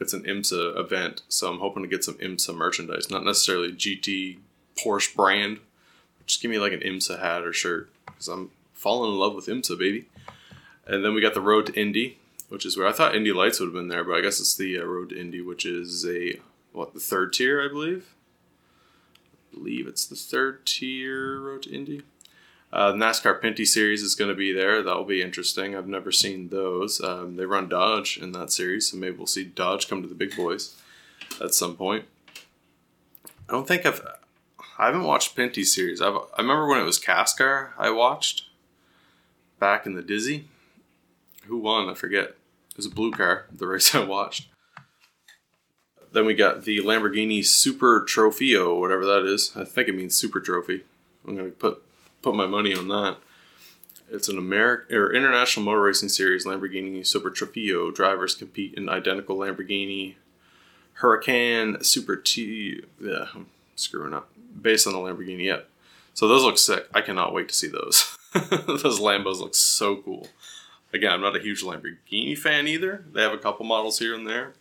It's 0.00 0.14
an 0.14 0.24
IMSA 0.24 0.78
event, 0.78 1.22
so 1.28 1.50
I'm 1.50 1.60
hoping 1.60 1.82
to 1.82 1.88
get 1.88 2.02
some 2.02 2.14
IMSA 2.14 2.54
merchandise. 2.56 3.10
Not 3.10 3.24
necessarily 3.24 3.72
GT 3.72 4.38
Porsche 4.76 5.14
brand. 5.14 5.60
Just 6.26 6.40
give 6.40 6.50
me 6.50 6.58
like 6.58 6.72
an 6.72 6.80
IMSA 6.80 7.20
hat 7.20 7.42
or 7.42 7.52
shirt 7.52 7.90
because 8.06 8.28
I'm 8.28 8.50
falling 8.72 9.12
in 9.12 9.18
love 9.18 9.34
with 9.34 9.46
IMSA, 9.46 9.78
baby. 9.78 10.06
And 10.86 11.04
then 11.04 11.14
we 11.14 11.20
got 11.20 11.34
the 11.34 11.40
Road 11.40 11.66
to 11.66 11.80
Indy, 11.80 12.18
which 12.48 12.66
is 12.66 12.76
where 12.76 12.86
I 12.86 12.92
thought 12.92 13.14
Indy 13.14 13.32
Lights 13.32 13.60
would 13.60 13.66
have 13.66 13.74
been 13.74 13.88
there, 13.88 14.02
but 14.02 14.14
I 14.14 14.22
guess 14.22 14.40
it's 14.40 14.56
the 14.56 14.78
uh, 14.78 14.84
Road 14.84 15.10
to 15.10 15.20
Indy, 15.20 15.40
which 15.40 15.64
is 15.64 16.06
a 16.06 16.40
what 16.72 16.94
the 16.94 17.00
third 17.00 17.32
tier, 17.32 17.62
I 17.62 17.68
believe. 17.68 18.14
I 19.52 19.56
believe 19.56 19.86
it's 19.86 20.06
the 20.06 20.16
third 20.16 20.64
tier 20.64 21.38
Road 21.40 21.62
to 21.64 21.74
Indy. 21.74 22.02
Uh, 22.72 22.92
NASCAR 22.92 23.40
Pinty 23.42 23.66
Series 23.66 24.02
is 24.02 24.14
going 24.14 24.30
to 24.30 24.36
be 24.36 24.52
there. 24.52 24.82
That'll 24.82 25.04
be 25.04 25.20
interesting. 25.20 25.76
I've 25.76 25.88
never 25.88 26.10
seen 26.10 26.48
those. 26.48 27.02
Um, 27.02 27.36
they 27.36 27.44
run 27.44 27.68
Dodge 27.68 28.16
in 28.16 28.32
that 28.32 28.50
series, 28.50 28.90
so 28.90 28.96
maybe 28.96 29.16
we'll 29.16 29.26
see 29.26 29.44
Dodge 29.44 29.88
come 29.88 30.00
to 30.00 30.08
the 30.08 30.14
big 30.14 30.34
boys 30.34 30.80
at 31.40 31.52
some 31.52 31.76
point. 31.76 32.06
I 33.48 33.52
don't 33.52 33.68
think 33.68 33.84
I've. 33.84 34.02
I 34.78 34.86
haven't 34.86 35.04
watched 35.04 35.36
Pinty 35.36 35.64
series. 35.64 36.00
I've, 36.00 36.14
I 36.14 36.40
remember 36.40 36.66
when 36.66 36.80
it 36.80 36.84
was 36.84 36.98
Cascar. 36.98 37.70
I 37.76 37.90
watched 37.90 38.46
back 39.60 39.84
in 39.84 39.94
the 39.94 40.02
Dizzy. 40.02 40.48
Who 41.44 41.58
won? 41.58 41.90
I 41.90 41.94
forget. 41.94 42.36
It 42.70 42.76
was 42.78 42.86
a 42.86 42.90
blue 42.90 43.12
car, 43.12 43.46
the 43.52 43.66
race 43.68 43.94
I 43.94 44.02
watched. 44.02 44.48
Then 46.12 46.24
we 46.24 46.34
got 46.34 46.64
the 46.64 46.78
Lamborghini 46.78 47.44
Super 47.44 48.04
Trofeo, 48.08 48.78
whatever 48.80 49.04
that 49.04 49.24
is. 49.26 49.52
I 49.54 49.64
think 49.64 49.88
it 49.88 49.94
means 49.94 50.14
Super 50.14 50.40
Trophy. 50.40 50.84
I'm 51.26 51.36
gonna 51.36 51.50
put 51.50 51.82
put 52.22 52.34
my 52.34 52.46
money 52.46 52.74
on 52.74 52.88
that. 52.88 53.18
It's 54.10 54.28
an 54.28 54.38
American 54.38 54.96
or 54.96 55.12
International 55.12 55.64
Motor 55.64 55.80
Racing 55.80 56.10
Series 56.10 56.44
Lamborghini 56.44 57.06
Super 57.06 57.30
Trofeo. 57.30 57.94
Drivers 57.94 58.34
compete 58.34 58.74
in 58.74 58.88
identical 58.88 59.36
Lamborghini 59.38 60.16
Huracan 61.00 61.84
Super 61.84 62.16
T. 62.16 62.82
Yeah, 63.00 63.26
I'm 63.34 63.46
screwing 63.74 64.14
up. 64.14 64.30
Based 64.60 64.86
on 64.86 64.92
the 64.92 64.98
Lamborghini, 64.98 65.44
yep. 65.44 65.68
So 66.14 66.28
those 66.28 66.42
look 66.42 66.58
sick. 66.58 66.86
I 66.94 67.00
cannot 67.00 67.32
wait 67.32 67.48
to 67.48 67.54
see 67.54 67.68
those. 67.68 68.16
those 68.34 69.00
Lambos 69.00 69.40
look 69.40 69.54
so 69.54 69.96
cool. 69.96 70.28
Again, 70.92 71.12
I'm 71.12 71.20
not 71.22 71.36
a 71.36 71.40
huge 71.40 71.62
Lamborghini 71.62 72.36
fan 72.36 72.68
either. 72.68 73.04
They 73.12 73.22
have 73.22 73.32
a 73.32 73.38
couple 73.38 73.64
models 73.64 73.98
here 73.98 74.14
and 74.14 74.26
there. 74.26 74.52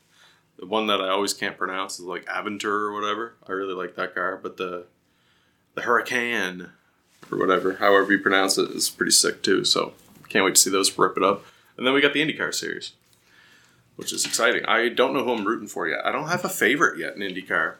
The 0.58 0.66
one 0.66 0.88
that 0.88 1.02
I 1.02 1.10
always 1.10 1.34
can't 1.34 1.58
pronounce 1.58 2.00
is 2.00 2.06
like 2.06 2.26
Aventur 2.26 2.66
or 2.66 2.94
whatever. 2.94 3.34
I 3.48 3.52
really 3.52 3.74
like 3.74 3.96
that 3.96 4.16
car, 4.16 4.40
but 4.42 4.58
the 4.58 4.86
the 5.74 5.82
Huracan 5.82 6.70
or 7.30 7.38
whatever, 7.38 7.74
however 7.74 8.12
you 8.12 8.20
pronounce 8.20 8.58
it, 8.58 8.72
is 8.72 8.90
pretty 8.90 9.12
sick 9.12 9.44
too. 9.44 9.66
So 9.66 9.94
can't 10.32 10.46
wait 10.46 10.56
to 10.56 10.62
see 10.62 10.70
those 10.70 10.98
rip 10.98 11.18
it 11.18 11.24
up. 11.24 11.44
And 11.78 11.86
then 11.86 11.94
we 11.94 12.02
got 12.02 12.14
the 12.14 12.22
IndyCar 12.22 12.54
series, 12.54 12.94
which 13.98 14.14
is 14.14 14.26
exciting. 14.26 14.66
I 14.66 14.90
don't 14.90 15.14
know 15.14 15.24
who 15.24 15.34
I'm 15.34 15.46
rooting 15.46 15.68
for 15.68 15.88
yet. 15.88 16.06
I 16.06 16.12
don't 16.12 16.30
have 16.30 16.46
a 16.46 16.50
favorite 16.50 16.98
yet 16.98 17.16
in 17.16 17.22
IndyCar. 17.22 17.76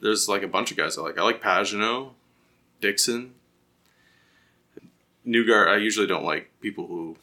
There's 0.00 0.28
like 0.28 0.42
a 0.42 0.48
bunch 0.48 0.70
of 0.70 0.76
guys 0.76 0.96
I 0.96 1.02
like. 1.02 1.18
I 1.18 1.22
like 1.22 1.42
Pagenaud, 1.42 2.10
Dixon, 2.80 3.34
Newgarden. 5.26 5.68
I 5.68 5.76
usually 5.76 6.06
don't 6.06 6.24
like 6.24 6.50
people 6.60 6.86
who 6.86 7.16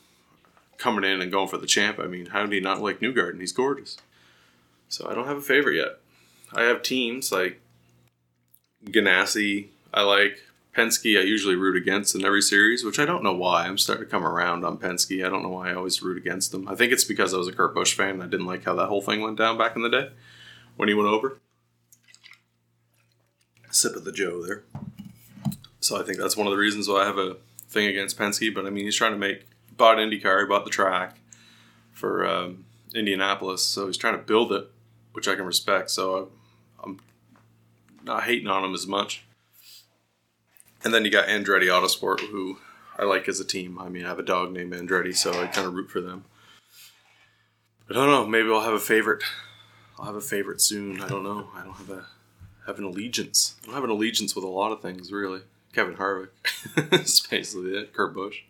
coming 0.77 1.09
in 1.09 1.21
and 1.21 1.31
going 1.31 1.47
for 1.47 1.57
the 1.57 1.67
champ. 1.67 1.99
I 1.99 2.07
mean, 2.07 2.27
how 2.27 2.45
do 2.45 2.55
you 2.55 2.61
not 2.61 2.81
like 2.81 3.01
Newgard? 3.01 3.33
And 3.33 3.41
He's 3.41 3.51
gorgeous. 3.51 3.97
So 4.87 5.09
I 5.09 5.13
don't 5.13 5.27
have 5.27 5.37
a 5.37 5.41
favorite 5.41 5.75
yet. 5.75 5.99
I 6.53 6.63
have 6.63 6.81
teams 6.81 7.31
like 7.31 7.59
Ganassi. 8.85 9.67
I 9.93 10.01
like 10.01 10.41
Penske. 10.75 11.19
I 11.19 11.23
usually 11.23 11.55
root 11.55 11.75
against 11.75 12.15
in 12.15 12.23
every 12.23 12.41
series, 12.41 12.83
which 12.83 12.99
I 12.99 13.05
don't 13.05 13.23
know 13.23 13.33
why. 13.33 13.65
I'm 13.65 13.77
starting 13.77 14.05
to 14.05 14.11
come 14.11 14.25
around 14.25 14.63
on 14.63 14.77
Penske. 14.77 15.25
I 15.25 15.29
don't 15.29 15.43
know 15.43 15.49
why 15.49 15.69
I 15.69 15.75
always 15.75 16.01
root 16.01 16.17
against 16.17 16.51
them. 16.51 16.67
I 16.67 16.75
think 16.75 16.91
it's 16.91 17.03
because 17.03 17.33
I 17.33 17.37
was 17.37 17.47
a 17.47 17.51
Kurt 17.51 17.73
Busch 17.73 17.93
fan. 17.93 18.15
And 18.15 18.23
I 18.23 18.27
didn't 18.27 18.45
like 18.45 18.63
how 18.63 18.75
that 18.75 18.87
whole 18.87 19.01
thing 19.01 19.21
went 19.21 19.37
down 19.37 19.57
back 19.57 19.75
in 19.75 19.81
the 19.81 19.89
day 19.89 20.09
when 20.77 20.87
he 20.87 20.93
went 20.93 21.09
over. 21.09 21.39
Sip 23.71 23.95
of 23.95 24.05
the 24.05 24.11
Joe 24.11 24.43
there. 24.45 24.63
So 25.79 25.99
I 25.99 26.03
think 26.03 26.17
that's 26.17 26.37
one 26.37 26.47
of 26.47 26.51
the 26.51 26.57
reasons 26.57 26.87
why 26.87 27.01
I 27.01 27.05
have 27.05 27.17
a 27.17 27.37
thing 27.67 27.87
against 27.87 28.17
Penske. 28.17 28.53
But 28.53 28.65
I 28.65 28.69
mean, 28.69 28.85
he's 28.85 28.95
trying 28.95 29.13
to 29.13 29.17
make 29.17 29.47
bought 29.79 29.97
IndyCar, 29.97 30.41
he 30.41 30.47
bought 30.47 30.65
the 30.65 30.71
track 30.71 31.17
for 31.91 32.27
um, 32.27 32.65
Indianapolis, 32.93 33.63
so 33.63 33.87
he's 33.87 33.97
trying 33.97 34.13
to 34.13 34.23
build 34.23 34.51
it, 34.51 34.69
which 35.13 35.27
I 35.27 35.35
can 35.35 35.45
respect. 35.45 35.89
So 35.89 36.31
I'm 36.83 36.99
not 38.03 38.23
hating 38.23 38.47
on 38.47 38.63
him 38.63 38.73
as 38.75 38.85
much. 38.85 39.25
And 40.83 40.93
then 40.93 41.03
you 41.05 41.11
got 41.11 41.27
Andretti 41.27 41.65
Autosport, 41.65 42.21
who 42.21 42.57
I 42.97 43.03
like 43.03 43.27
as 43.27 43.39
a 43.39 43.45
team. 43.45 43.79
I 43.79 43.89
mean, 43.89 44.05
I 44.05 44.09
have 44.09 44.19
a 44.19 44.23
dog 44.23 44.51
named 44.51 44.73
Andretti, 44.73 45.15
so 45.15 45.31
I 45.31 45.47
kind 45.47 45.67
of 45.67 45.73
root 45.73 45.89
for 45.89 46.01
them. 46.01 46.25
I 47.89 47.93
don't 47.93 48.07
know. 48.07 48.25
Maybe 48.25 48.49
I'll 48.49 48.61
have 48.61 48.73
a 48.73 48.79
favorite. 48.79 49.23
I'll 49.97 50.05
have 50.05 50.15
a 50.15 50.21
favorite 50.21 50.61
soon. 50.61 51.01
I 51.01 51.07
don't 51.07 51.23
know. 51.23 51.49
I 51.55 51.63
don't 51.63 51.75
have 51.75 51.89
a 51.89 52.05
have 52.65 52.77
an 52.77 52.85
allegiance. 52.85 53.55
I 53.63 53.65
don't 53.65 53.75
have 53.75 53.83
an 53.83 53.89
allegiance 53.89 54.35
with 54.35 54.45
a 54.45 54.49
lot 54.49 54.71
of 54.71 54.81
things, 54.81 55.11
really. 55.11 55.41
Kevin 55.73 55.95
Harvick 55.95 56.29
is 57.01 57.19
basically 57.21 57.71
it. 57.71 57.93
Kurt 57.93 58.13
Busch. 58.13 58.41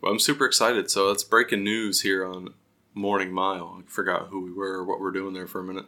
Well, 0.00 0.10
I'm 0.10 0.18
super 0.18 0.46
excited. 0.46 0.90
So 0.90 1.08
that's 1.08 1.24
breaking 1.24 1.62
news 1.62 2.00
here 2.00 2.24
on 2.24 2.54
Morning 2.94 3.32
Mile. 3.32 3.78
I 3.78 3.90
forgot 3.90 4.28
who 4.28 4.40
we 4.40 4.52
were 4.52 4.78
or 4.78 4.84
what 4.84 5.00
we're 5.00 5.10
doing 5.10 5.34
there 5.34 5.46
for 5.46 5.60
a 5.60 5.64
minute. 5.64 5.86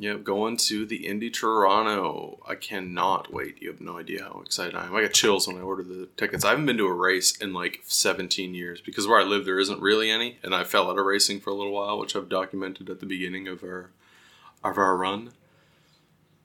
Yep, 0.00 0.22
going 0.22 0.56
to 0.56 0.86
the 0.86 1.08
Indy 1.08 1.28
Toronto. 1.28 2.38
I 2.46 2.54
cannot 2.54 3.32
wait. 3.32 3.60
You 3.60 3.70
have 3.70 3.80
no 3.80 3.98
idea 3.98 4.22
how 4.22 4.40
excited 4.44 4.76
I 4.76 4.86
am. 4.86 4.94
I 4.94 5.02
got 5.02 5.12
chills 5.12 5.48
when 5.48 5.56
I 5.56 5.62
ordered 5.62 5.88
the 5.88 6.08
tickets. 6.16 6.44
I 6.44 6.50
haven't 6.50 6.66
been 6.66 6.76
to 6.76 6.86
a 6.86 6.94
race 6.94 7.36
in 7.36 7.52
like 7.52 7.80
17 7.84 8.54
years 8.54 8.80
because 8.80 9.08
where 9.08 9.20
I 9.20 9.24
live 9.24 9.44
there 9.44 9.58
isn't 9.58 9.82
really 9.82 10.08
any, 10.08 10.38
and 10.44 10.54
I 10.54 10.62
fell 10.62 10.88
out 10.88 11.00
of 11.00 11.04
racing 11.04 11.40
for 11.40 11.50
a 11.50 11.54
little 11.54 11.72
while, 11.72 11.98
which 11.98 12.14
I've 12.14 12.28
documented 12.28 12.88
at 12.88 13.00
the 13.00 13.06
beginning 13.06 13.48
of 13.48 13.64
our 13.64 13.90
of 14.62 14.78
our 14.78 14.96
run. 14.96 15.32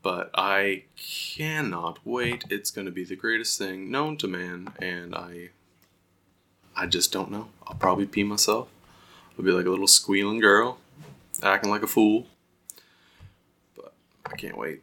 But 0.01 0.31
I 0.33 0.85
cannot 0.97 1.99
wait. 2.03 2.45
It's 2.49 2.71
going 2.71 2.85
to 2.85 2.91
be 2.91 3.05
the 3.05 3.15
greatest 3.15 3.59
thing 3.59 3.91
known 3.91 4.17
to 4.17 4.27
man, 4.27 4.73
and 4.79 5.13
I 5.13 5.49
I 6.75 6.87
just 6.87 7.11
don't 7.11 7.29
know. 7.29 7.49
I'll 7.67 7.75
probably 7.75 8.07
pee 8.07 8.23
myself. 8.23 8.67
I'll 9.37 9.45
be 9.45 9.51
like 9.51 9.67
a 9.67 9.69
little 9.69 9.85
squealing 9.85 10.39
girl, 10.39 10.79
acting 11.43 11.69
like 11.69 11.83
a 11.83 11.87
fool 11.87 12.25
I 14.33 14.35
can't 14.35 14.57
wait. 14.57 14.81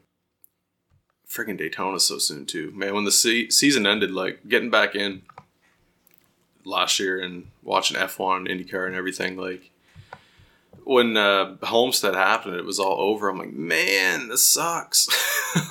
Freaking 1.29 1.59
Daytona 1.59 2.01
so 2.01 2.19
soon 2.19 2.47
too, 2.47 2.73
man. 2.75 2.95
When 2.95 3.05
the 3.05 3.13
se- 3.13 3.51
season 3.51 3.87
ended, 3.87 4.11
like 4.11 4.49
getting 4.49 4.71
back 4.71 4.95
in 4.95 5.23
last 6.65 6.99
year 6.99 7.21
and 7.21 7.49
watching 7.63 7.97
F1, 7.97 8.49
IndyCar, 8.49 8.87
and 8.87 8.95
everything, 8.95 9.37
like 9.37 9.71
when 10.85 11.17
uh, 11.17 11.57
Homestead 11.63 12.15
happened, 12.15 12.57
it 12.57 12.65
was 12.65 12.79
all 12.81 13.01
over. 13.01 13.29
I'm 13.29 13.39
like, 13.39 13.53
man, 13.53 14.29
this 14.29 14.45
sucks. 14.45 15.09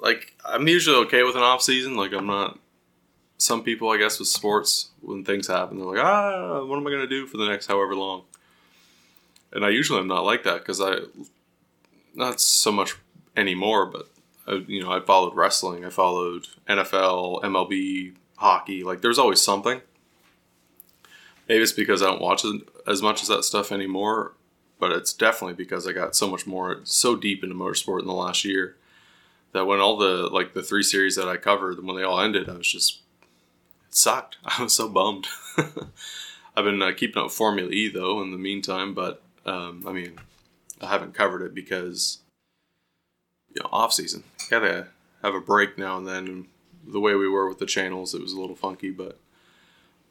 like 0.00 0.34
I'm 0.44 0.68
usually 0.68 0.96
okay 1.06 1.22
with 1.22 1.36
an 1.36 1.42
off 1.42 1.62
season. 1.62 1.96
Like 1.96 2.12
I'm 2.12 2.26
not. 2.26 2.58
Some 3.38 3.62
people, 3.62 3.88
I 3.88 3.96
guess, 3.96 4.18
with 4.18 4.28
sports, 4.28 4.90
when 5.00 5.24
things 5.24 5.46
happen, 5.46 5.78
they're 5.78 5.86
like, 5.86 6.04
ah, 6.04 6.62
what 6.62 6.76
am 6.76 6.86
I 6.86 6.90
gonna 6.90 7.06
do 7.06 7.26
for 7.26 7.38
the 7.38 7.48
next 7.48 7.68
however 7.68 7.94
long? 7.94 8.24
And 9.52 9.64
I 9.64 9.70
usually 9.70 9.98
am 9.98 10.08
not 10.08 10.26
like 10.26 10.42
that 10.44 10.58
because 10.58 10.80
I 10.80 10.98
not 12.20 12.40
so 12.40 12.70
much 12.70 12.96
anymore, 13.36 13.86
but 13.86 14.08
I, 14.46 14.52
uh, 14.52 14.60
you 14.66 14.82
know, 14.82 14.92
I 14.92 15.00
followed 15.00 15.34
wrestling, 15.34 15.84
I 15.84 15.90
followed 15.90 16.46
NFL, 16.68 17.42
MLB, 17.42 18.14
hockey. 18.36 18.82
Like, 18.82 19.00
there's 19.00 19.18
always 19.18 19.40
something. 19.40 19.80
Maybe 21.48 21.62
it's 21.62 21.72
because 21.72 22.02
I 22.02 22.06
don't 22.06 22.20
watch 22.20 22.44
as 22.86 23.02
much 23.02 23.22
as 23.22 23.28
that 23.28 23.44
stuff 23.44 23.72
anymore, 23.72 24.34
but 24.78 24.92
it's 24.92 25.12
definitely 25.12 25.54
because 25.54 25.86
I 25.86 25.92
got 25.92 26.14
so 26.14 26.28
much 26.28 26.46
more, 26.46 26.80
so 26.84 27.16
deep 27.16 27.42
into 27.42 27.56
motorsport 27.56 28.00
in 28.00 28.06
the 28.06 28.12
last 28.12 28.44
year 28.44 28.76
that 29.52 29.66
when 29.66 29.80
all 29.80 29.96
the 29.96 30.28
like 30.32 30.54
the 30.54 30.62
three 30.62 30.82
series 30.82 31.16
that 31.16 31.28
I 31.28 31.36
covered, 31.36 31.84
when 31.84 31.96
they 31.96 32.02
all 32.02 32.20
ended, 32.20 32.48
I 32.48 32.54
was 32.54 32.70
just 32.70 33.00
it 33.86 33.94
sucked. 33.94 34.36
I 34.44 34.62
was 34.62 34.74
so 34.74 34.88
bummed. 34.88 35.26
I've 36.56 36.64
been 36.64 36.82
uh, 36.82 36.92
keeping 36.92 37.22
up 37.22 37.30
Formula 37.30 37.70
E 37.70 37.88
though 37.88 38.22
in 38.22 38.30
the 38.30 38.38
meantime, 38.38 38.94
but 38.94 39.22
um, 39.46 39.84
I 39.86 39.92
mean, 39.92 40.18
I 40.80 40.86
haven't 40.86 41.14
covered 41.14 41.42
it 41.42 41.54
because 41.54 42.18
you 43.54 43.62
know 43.62 43.68
off 43.72 43.92
season. 43.92 44.24
Gotta 44.48 44.88
have 45.22 45.34
a 45.34 45.40
break 45.40 45.78
now 45.78 45.98
and 45.98 46.06
then. 46.06 46.46
The 46.86 47.00
way 47.00 47.14
we 47.14 47.28
were 47.28 47.46
with 47.46 47.58
the 47.58 47.66
channels, 47.66 48.14
it 48.14 48.22
was 48.22 48.32
a 48.32 48.40
little 48.40 48.56
funky, 48.56 48.90
but 48.90 49.18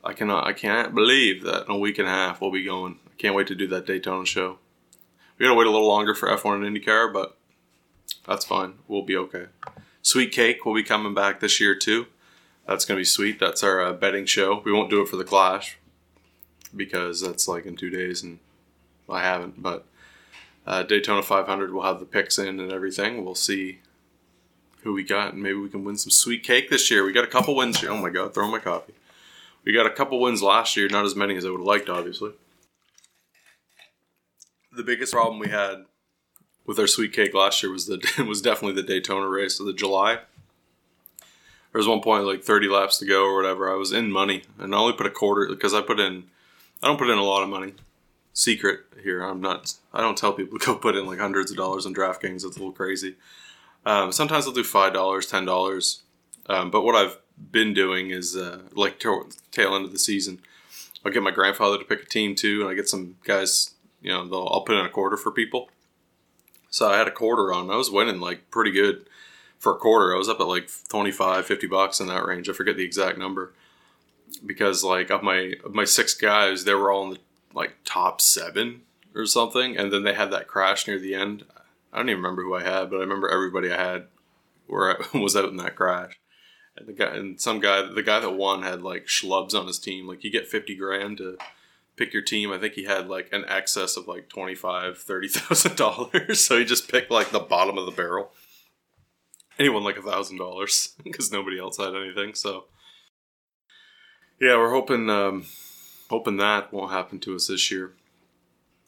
I 0.03 0.13
cannot 0.13 0.45
I 0.45 0.53
can't 0.53 0.93
believe 0.93 1.43
that 1.43 1.65
in 1.65 1.71
a 1.71 1.77
week 1.77 1.97
and 1.97 2.07
a 2.07 2.11
half 2.11 2.41
we'll 2.41 2.51
be 2.51 2.63
going. 2.63 2.99
I 3.07 3.15
can't 3.17 3.35
wait 3.35 3.47
to 3.47 3.55
do 3.55 3.67
that 3.67 3.85
Daytona 3.85 4.25
show. 4.25 4.59
We 5.37 5.45
gotta 5.45 5.57
wait 5.57 5.67
a 5.67 5.71
little 5.71 5.87
longer 5.87 6.13
for 6.13 6.29
F1 6.29 6.65
and 6.65 6.77
IndyCar, 6.77 7.11
but 7.11 7.37
that's 8.27 8.45
fine. 8.45 8.75
We'll 8.87 9.01
be 9.01 9.17
okay. 9.17 9.45
Sweet 10.01 10.31
Cake 10.31 10.65
will 10.65 10.75
be 10.75 10.83
coming 10.83 11.13
back 11.13 11.39
this 11.39 11.59
year 11.59 11.75
too. 11.75 12.07
That's 12.67 12.85
gonna 12.85 12.99
be 12.99 13.05
sweet. 13.05 13.39
That's 13.39 13.63
our 13.63 13.81
uh, 13.81 13.93
betting 13.93 14.25
show. 14.25 14.61
We 14.63 14.71
won't 14.71 14.91
do 14.91 15.01
it 15.01 15.09
for 15.09 15.15
the 15.15 15.23
Clash 15.23 15.77
because 16.75 17.21
that's 17.21 17.47
like 17.47 17.65
in 17.65 17.75
two 17.75 17.89
days, 17.89 18.21
and 18.21 18.39
I 19.09 19.21
haven't. 19.21 19.61
But 19.61 19.85
uh, 20.65 20.83
Daytona 20.83 21.23
500 21.23 21.73
will 21.73 21.83
have 21.83 21.99
the 21.99 22.05
picks 22.05 22.37
in 22.37 22.59
and 22.59 22.71
everything. 22.71 23.23
We'll 23.23 23.35
see 23.35 23.79
who 24.83 24.93
we 24.93 25.03
got, 25.03 25.33
and 25.33 25.43
maybe 25.43 25.57
we 25.57 25.69
can 25.69 25.83
win 25.83 25.97
some 25.97 26.11
sweet 26.11 26.43
cake 26.43 26.69
this 26.69 26.89
year. 26.89 27.03
We 27.03 27.11
got 27.11 27.23
a 27.23 27.27
couple 27.27 27.55
wins. 27.55 27.79
Here. 27.81 27.91
Oh 27.91 27.97
my 27.97 28.09
god, 28.09 28.33
throwing 28.33 28.51
my 28.51 28.59
coffee. 28.59 28.93
We 29.65 29.73
got 29.73 29.85
a 29.85 29.91
couple 29.91 30.19
wins 30.19 30.41
last 30.41 30.77
year, 30.77 30.87
not 30.89 31.05
as 31.05 31.15
many 31.15 31.35
as 31.35 31.45
I 31.45 31.49
would 31.49 31.59
have 31.59 31.65
liked, 31.65 31.89
obviously. 31.89 32.31
The 34.71 34.83
biggest 34.83 35.11
problem 35.11 35.39
we 35.39 35.49
had 35.49 35.85
with 36.65 36.79
our 36.79 36.87
sweet 36.87 37.13
cake 37.13 37.33
last 37.33 37.61
year 37.61 37.71
was 37.71 37.87
the 37.87 37.99
was 38.27 38.41
definitely 38.41 38.81
the 38.81 38.87
Daytona 38.87 39.27
race 39.27 39.59
of 39.59 39.65
the 39.65 39.73
July. 39.73 40.19
There 41.71 41.79
was 41.79 41.87
one 41.87 42.01
point 42.01 42.25
like 42.25 42.43
30 42.43 42.67
laps 42.67 42.97
to 42.99 43.05
go 43.05 43.25
or 43.25 43.35
whatever. 43.35 43.71
I 43.71 43.75
was 43.75 43.91
in 43.91 44.11
money, 44.11 44.43
and 44.57 44.73
I 44.73 44.77
only 44.77 44.93
put 44.93 45.05
a 45.05 45.11
quarter 45.11 45.47
because 45.47 45.73
I 45.73 45.81
put 45.81 45.99
in. 45.99 46.25
I 46.81 46.87
don't 46.87 46.97
put 46.97 47.09
in 47.09 47.17
a 47.17 47.23
lot 47.23 47.43
of 47.43 47.49
money 47.49 47.73
secret 48.39 48.79
here. 49.03 49.21
I'm 49.21 49.41
not. 49.41 49.73
I 49.93 49.99
don't 49.99 50.17
tell 50.17 50.31
people 50.31 50.57
to 50.59 50.65
go 50.65 50.75
put 50.75 50.95
in 50.95 51.05
like 51.05 51.19
hundreds 51.19 51.51
of 51.51 51.57
dollars 51.57 51.85
on 51.85 51.93
DraftKings. 51.93 52.45
It's 52.45 52.45
a 52.45 52.59
little 52.59 52.71
crazy. 52.71 53.15
Um, 53.85 54.11
sometimes 54.11 54.47
I'll 54.47 54.53
do 54.53 54.63
five 54.63 54.93
dollars, 54.93 55.27
ten 55.27 55.45
dollars. 55.45 56.03
Um, 56.47 56.71
but 56.71 56.81
what 56.81 56.95
I've 56.95 57.17
been 57.51 57.73
doing 57.73 58.09
is 58.11 58.35
uh, 58.35 58.61
like 58.73 58.99
tail 58.99 59.25
end 59.75 59.85
of 59.85 59.91
the 59.91 59.99
season, 59.99 60.39
I'll 61.05 61.11
get 61.11 61.21
my 61.21 61.31
grandfather 61.31 61.77
to 61.77 61.83
pick 61.85 62.03
a 62.03 62.05
team 62.05 62.33
too, 62.33 62.61
and 62.61 62.69
I 62.69 62.73
get 62.73 62.89
some 62.89 63.17
guys. 63.23 63.75
You 64.01 64.11
know, 64.11 64.25
they'll, 64.25 64.47
I'll 64.49 64.61
put 64.61 64.77
in 64.77 64.85
a 64.85 64.89
quarter 64.89 65.17
for 65.17 65.31
people. 65.31 65.69
So 66.69 66.89
I 66.89 66.97
had 66.97 67.07
a 67.07 67.11
quarter 67.11 67.51
on. 67.51 67.69
I 67.69 67.75
was 67.75 67.91
winning 67.91 68.21
like 68.21 68.49
pretty 68.49 68.71
good 68.71 69.05
for 69.57 69.73
a 69.73 69.77
quarter. 69.77 70.15
I 70.15 70.17
was 70.17 70.29
up 70.29 70.39
at 70.39 70.47
like 70.47 70.69
25, 70.87 71.45
50 71.45 71.67
bucks 71.67 71.99
in 71.99 72.07
that 72.07 72.25
range. 72.25 72.47
I 72.47 72.53
forget 72.53 72.77
the 72.77 72.85
exact 72.85 73.17
number 73.17 73.53
because 74.45 74.83
like 74.83 75.09
of 75.09 75.23
my 75.23 75.55
of 75.65 75.73
my 75.73 75.83
six 75.83 76.13
guys, 76.13 76.63
they 76.63 76.73
were 76.73 76.91
all 76.91 77.03
in 77.03 77.09
the 77.11 77.19
like 77.53 77.77
top 77.83 78.21
seven 78.21 78.81
or 79.15 79.25
something, 79.25 79.77
and 79.77 79.91
then 79.91 80.03
they 80.03 80.13
had 80.13 80.31
that 80.31 80.47
crash 80.47 80.87
near 80.87 80.99
the 80.99 81.15
end. 81.15 81.45
I 81.91 81.97
don't 81.97 82.09
even 82.09 82.21
remember 82.21 82.43
who 82.43 82.55
I 82.55 82.63
had, 82.63 82.89
but 82.89 82.97
I 82.97 83.01
remember 83.01 83.29
everybody 83.29 83.71
I 83.71 83.81
had 83.81 84.07
were 84.67 84.99
was 85.13 85.35
out 85.35 85.49
in 85.49 85.57
that 85.57 85.75
crash. 85.75 86.19
And 86.77 86.87
the 86.87 86.93
guy 86.93 87.15
and 87.15 87.39
some 87.39 87.59
guy, 87.59 87.81
the 87.81 88.03
guy 88.03 88.19
that 88.19 88.31
won 88.31 88.63
had 88.63 88.81
like 88.81 89.05
schlubs 89.07 89.53
on 89.53 89.67
his 89.67 89.79
team. 89.79 90.07
Like 90.07 90.23
you 90.23 90.31
get 90.31 90.47
fifty 90.47 90.75
grand 90.75 91.17
to 91.17 91.37
pick 91.97 92.13
your 92.13 92.21
team. 92.21 92.51
I 92.51 92.57
think 92.57 92.75
he 92.75 92.85
had 92.85 93.07
like 93.07 93.29
an 93.33 93.43
excess 93.47 93.97
of 93.97 94.07
like 94.07 94.29
twenty 94.29 94.55
five, 94.55 94.97
thirty 94.97 95.27
thousand 95.27 95.75
dollars. 95.75 96.39
So 96.45 96.57
he 96.57 96.65
just 96.65 96.89
picked 96.89 97.11
like 97.11 97.31
the 97.31 97.39
bottom 97.39 97.77
of 97.77 97.85
the 97.85 97.91
barrel. 97.91 98.31
Won 99.59 99.83
like 99.83 99.97
a 99.97 100.01
thousand 100.01 100.37
dollars 100.37 100.95
because 101.03 101.31
nobody 101.31 101.59
else 101.59 101.77
had 101.77 101.93
anything. 101.93 102.33
So 102.33 102.65
yeah, 104.39 104.55
we're 104.55 104.71
hoping. 104.71 105.09
Um, 105.09 105.45
hoping 106.09 106.37
that 106.37 106.73
won't 106.73 106.91
happen 106.91 107.19
to 107.19 107.35
us 107.35 107.47
this 107.47 107.71
year. 107.71 107.93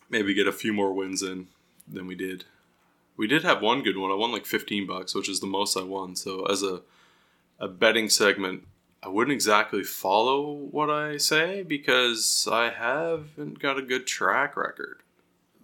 Maybe 0.09 0.33
get 0.33 0.47
a 0.47 0.51
few 0.51 0.73
more 0.73 0.93
wins 0.93 1.21
in 1.21 1.47
than 1.87 2.07
we 2.07 2.15
did. 2.15 2.45
We 3.17 3.27
did 3.27 3.43
have 3.43 3.61
one 3.61 3.83
good 3.83 3.97
one. 3.97 4.11
I 4.11 4.15
won 4.15 4.31
like 4.31 4.45
15 4.45 4.87
bucks, 4.87 5.13
which 5.13 5.29
is 5.29 5.39
the 5.39 5.47
most 5.47 5.77
I 5.77 5.83
won. 5.83 6.15
So 6.15 6.45
as 6.45 6.63
a 6.63 6.81
a 7.61 7.67
betting 7.67 8.09
segment, 8.09 8.63
I 9.03 9.07
wouldn't 9.07 9.33
exactly 9.33 9.83
follow 9.83 10.51
what 10.51 10.89
I 10.89 11.17
say 11.17 11.61
because 11.61 12.47
I 12.51 12.69
haven't 12.69 13.59
got 13.59 13.77
a 13.77 13.83
good 13.83 14.07
track 14.07 14.57
record. 14.57 15.01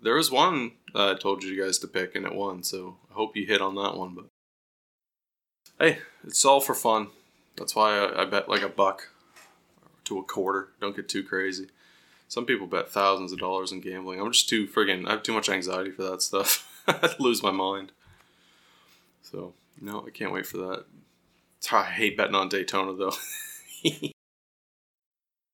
There 0.02 0.14
was 0.14 0.32
one 0.32 0.74
I 0.96 1.16
told 1.16 1.44
you 1.44 1.62
guys 1.62 1.80
to 1.80 1.88
pick 1.88 2.16
and 2.16 2.26
it 2.26 2.36
won, 2.36 2.62
so 2.62 2.98
I 3.12 3.16
hope 3.16 3.36
you 3.36 3.48
hit 3.48 3.62
on 3.62 3.76
that 3.76 3.98
one. 3.98 4.14
But 4.14 4.26
hey, 5.80 6.00
it's 6.24 6.46
all 6.46 6.62
for 6.62 6.76
fun. 6.76 7.08
That's 7.58 7.76
why 7.76 7.98
I, 7.98 8.22
I 8.22 8.26
bet 8.26 8.48
like 8.48 8.62
a 8.62 8.70
buck 8.70 9.10
to 10.08 10.20
a 10.20 10.24
quarter. 10.24 10.70
Don't 10.82 10.96
get 10.96 11.10
too 11.10 11.24
crazy. 11.24 11.68
Some 12.28 12.46
people 12.46 12.68
bet 12.68 12.90
thousands 12.90 13.32
of 13.32 13.40
dollars 13.40 13.72
in 13.72 13.80
gambling. 13.80 14.20
I'm 14.20 14.32
just 14.32 14.50
too 14.50 14.68
friggin' 14.68 15.08
I 15.08 15.12
have 15.12 15.24
too 15.24 15.34
much 15.34 15.50
anxiety 15.50 15.92
for 15.92 16.04
that 16.04 16.22
stuff. 16.22 16.84
I 16.88 17.14
lose 17.20 17.42
my 17.42 17.52
mind. 17.52 17.92
So 19.22 19.54
no, 19.80 20.04
I 20.06 20.10
can't 20.10 20.34
wait 20.34 20.46
for 20.46 20.58
that. 20.58 20.86
I 21.72 21.84
hate 21.84 22.18
betting 22.18 22.36
on 22.36 22.50
Daytona 22.50 22.94
though. 22.94 23.14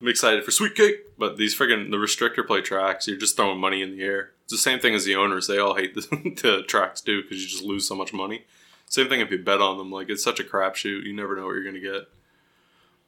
I'm 0.01 0.09
excited 0.09 0.43
for 0.43 0.51
Sweet 0.51 0.75
Cake, 0.75 1.17
but 1.17 1.37
these 1.37 1.57
friggin' 1.57 1.89
the 1.89 1.97
restrictor 1.97 2.45
plate 2.45 2.65
tracks, 2.65 3.07
you're 3.07 3.17
just 3.17 3.37
throwing 3.37 3.59
money 3.59 3.81
in 3.81 3.95
the 3.95 4.03
air. 4.03 4.31
It's 4.43 4.51
the 4.51 4.57
same 4.57 4.79
thing 4.79 4.93
as 4.93 5.05
the 5.05 5.15
owners. 5.15 5.47
They 5.47 5.59
all 5.59 5.75
hate 5.75 5.95
the, 5.95 6.01
the 6.41 6.63
tracks 6.67 7.01
too 7.01 7.21
because 7.21 7.41
you 7.41 7.47
just 7.47 7.63
lose 7.63 7.87
so 7.87 7.95
much 7.95 8.13
money. 8.13 8.45
Same 8.87 9.07
thing 9.07 9.21
if 9.21 9.31
you 9.31 9.37
bet 9.39 9.61
on 9.61 9.77
them. 9.77 9.91
Like 9.91 10.09
it's 10.09 10.23
such 10.23 10.39
a 10.39 10.43
crapshoot. 10.43 11.03
You 11.03 11.13
never 11.13 11.35
know 11.35 11.45
what 11.45 11.53
you're 11.53 11.63
gonna 11.63 11.79
get. 11.79 12.09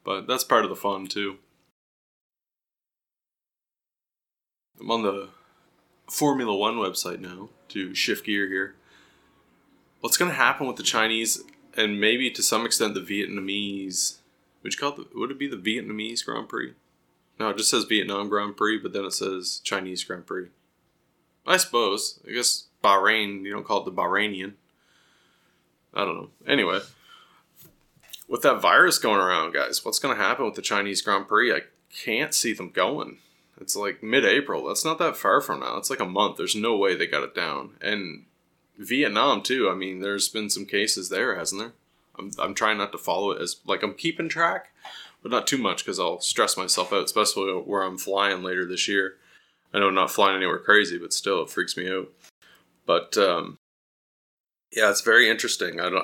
But 0.05 0.27
that's 0.27 0.45
part 0.45 0.63
of 0.63 0.69
the 0.69 0.75
fun 0.75 1.07
too. 1.07 1.39
I'm 4.79 4.91
on 4.91 5.01
the 5.01 5.29
Formula 6.07 6.55
One 6.55 6.75
website 6.75 7.19
now 7.19 7.49
to 7.69 7.93
shift 7.95 8.25
gear 8.25 8.47
here. 8.47 8.75
What's 9.99 10.17
going 10.17 10.29
to 10.29 10.37
happen 10.37 10.67
with 10.67 10.75
the 10.75 10.83
Chinese 10.83 11.43
and 11.75 11.99
maybe 11.99 12.29
to 12.29 12.43
some 12.43 12.65
extent 12.65 12.93
the 12.93 13.01
Vietnamese? 13.01 14.17
Would 14.61 14.73
you 14.73 14.79
call 14.79 15.01
it? 15.01 15.07
Would 15.15 15.31
it 15.31 15.39
be 15.39 15.47
the 15.47 15.57
Vietnamese 15.57 16.23
Grand 16.23 16.47
Prix? 16.47 16.73
No, 17.39 17.49
it 17.49 17.57
just 17.57 17.71
says 17.71 17.85
Vietnam 17.85 18.29
Grand 18.29 18.55
Prix, 18.55 18.77
but 18.77 18.93
then 18.93 19.05
it 19.05 19.13
says 19.13 19.59
Chinese 19.63 20.03
Grand 20.03 20.27
Prix. 20.27 20.47
I 21.47 21.57
suppose. 21.57 22.19
I 22.27 22.31
guess 22.31 22.65
Bahrain. 22.83 23.43
You 23.43 23.53
don't 23.53 23.65
call 23.65 23.81
it 23.81 23.85
the 23.85 23.91
Bahrainian. 23.91 24.53
I 25.93 26.05
don't 26.05 26.15
know. 26.15 26.29
Anyway, 26.47 26.79
with 28.27 28.41
that 28.41 28.61
virus 28.61 28.97
going 28.97 29.19
around, 29.19 29.53
guys, 29.53 29.83
what's 29.83 29.99
going 29.99 30.15
to 30.15 30.23
happen 30.23 30.45
with 30.45 30.55
the 30.55 30.61
Chinese 30.61 31.01
Grand 31.01 31.27
Prix? 31.27 31.53
I 31.53 31.61
can't 31.93 32.33
see 32.33 32.53
them 32.53 32.69
going. 32.69 33.17
It's 33.59 33.75
like 33.75 34.03
mid 34.03 34.25
April. 34.25 34.67
That's 34.67 34.83
not 34.83 34.99
that 34.99 35.15
far 35.15 35.41
from 35.41 35.61
now. 35.61 35.77
It's 35.77 35.89
like 35.89 35.99
a 35.99 36.05
month. 36.05 36.37
There's 36.37 36.55
no 36.55 36.75
way 36.75 36.95
they 36.95 37.07
got 37.07 37.23
it 37.23 37.35
down. 37.35 37.71
And 37.81 38.25
Vietnam 38.77 39.41
too. 39.41 39.69
I 39.69 39.75
mean, 39.75 39.99
there's 39.99 40.27
been 40.27 40.49
some 40.49 40.65
cases 40.65 41.09
there, 41.09 41.35
hasn't 41.35 41.61
there? 41.61 41.73
I'm 42.17 42.31
I'm 42.39 42.53
trying 42.53 42.77
not 42.77 42.91
to 42.91 42.97
follow 42.97 43.31
it 43.31 43.41
as 43.41 43.57
like 43.65 43.83
I'm 43.83 43.93
keeping 43.93 44.29
track, 44.29 44.71
but 45.21 45.31
not 45.31 45.47
too 45.47 45.57
much 45.57 45.83
because 45.83 45.99
I'll 45.99 46.19
stress 46.19 46.57
myself 46.57 46.91
out, 46.91 47.05
especially 47.05 47.51
where 47.51 47.83
I'm 47.83 47.97
flying 47.97 48.43
later 48.43 48.65
this 48.65 48.87
year. 48.87 49.15
I 49.73 49.79
know 49.79 49.87
I'm 49.87 49.95
not 49.95 50.11
flying 50.11 50.37
anywhere 50.37 50.59
crazy, 50.59 50.97
but 50.97 51.13
still, 51.13 51.41
it 51.41 51.49
freaks 51.49 51.75
me 51.75 51.89
out. 51.89 52.09
But 52.85 53.17
um, 53.17 53.57
yeah, 54.75 54.89
it's 54.89 55.01
very 55.01 55.29
interesting. 55.29 55.79
I 55.79 55.89
don't. 55.89 56.03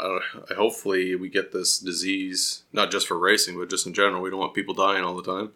I, 0.49 0.53
hopefully, 0.53 1.13
we 1.15 1.27
get 1.27 1.51
this 1.51 1.77
disease 1.77 2.63
not 2.71 2.89
just 2.89 3.05
for 3.05 3.19
racing, 3.19 3.57
but 3.57 3.69
just 3.69 3.85
in 3.85 3.93
general. 3.93 4.21
We 4.21 4.29
don't 4.29 4.39
want 4.39 4.53
people 4.53 4.73
dying 4.73 5.03
all 5.03 5.15
the 5.15 5.23
time. 5.23 5.51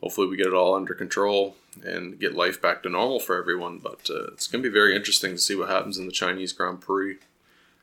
Hopefully, 0.00 0.28
we 0.28 0.38
get 0.38 0.46
it 0.46 0.54
all 0.54 0.74
under 0.74 0.94
control 0.94 1.56
and 1.84 2.18
get 2.18 2.34
life 2.34 2.60
back 2.60 2.82
to 2.82 2.88
normal 2.88 3.20
for 3.20 3.38
everyone. 3.38 3.78
But 3.78 4.08
uh, 4.08 4.32
it's 4.32 4.46
going 4.46 4.62
to 4.62 4.68
be 4.68 4.72
very 4.72 4.96
interesting 4.96 5.32
to 5.32 5.38
see 5.38 5.54
what 5.54 5.68
happens 5.68 5.98
in 5.98 6.06
the 6.06 6.12
Chinese 6.12 6.54
Grand 6.54 6.80
Prix, 6.80 7.18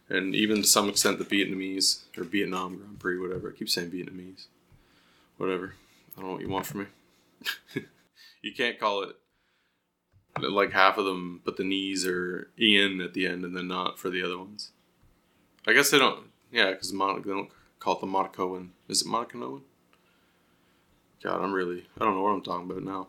and 0.10 0.34
even 0.34 0.64
to 0.64 0.68
some 0.68 0.90
extent 0.90 1.20
the 1.20 1.26
Vietnamese 1.26 2.02
or 2.18 2.24
Vietnam 2.24 2.78
Grand 2.78 3.00
Prix, 3.00 3.20
whatever. 3.20 3.50
I 3.50 3.58
keep 3.58 3.70
saying 3.70 3.92
Vietnamese. 3.92 4.48
Whatever. 5.38 5.74
I 6.18 6.22
don't 6.22 6.30
know 6.30 6.36
what 6.36 6.42
you 6.42 6.50
want 6.50 6.66
from 6.66 6.80
me. 6.82 6.86
you 8.42 8.54
can't 8.54 8.80
call 8.80 9.04
it 9.04 9.16
like 10.42 10.72
half 10.72 10.98
of 10.98 11.06
them 11.06 11.42
put 11.44 11.58
the 11.58 11.64
knees 11.64 12.06
or 12.06 12.50
Ian 12.60 13.02
at 13.02 13.14
the 13.14 13.26
end 13.28 13.44
and 13.46 13.56
then 13.56 13.68
not 13.68 13.98
for 14.00 14.10
the 14.10 14.24
other 14.24 14.38
ones. 14.38 14.72
I 15.68 15.74
guess 15.74 15.90
they 15.90 16.00
don't. 16.00 16.28
Yeah, 16.52 16.72
because 16.72 16.94
Monaco 16.94 17.24
they 17.24 17.32
don't 17.32 17.50
call 17.80 17.96
it 17.96 18.02
the 18.02 18.08
Monacoan. 18.08 18.70
Is 18.88 19.02
it 19.02 19.08
Monacoan? 19.08 19.62
God, 21.24 21.42
I'm 21.42 21.54
really 21.54 21.86
I 22.00 22.06
don't 22.06 22.16
know 22.16 22.22
what 22.22 22.34
I'm 22.34 22.42
talking 22.42 22.70
about 22.70 22.84
now. 22.84 23.08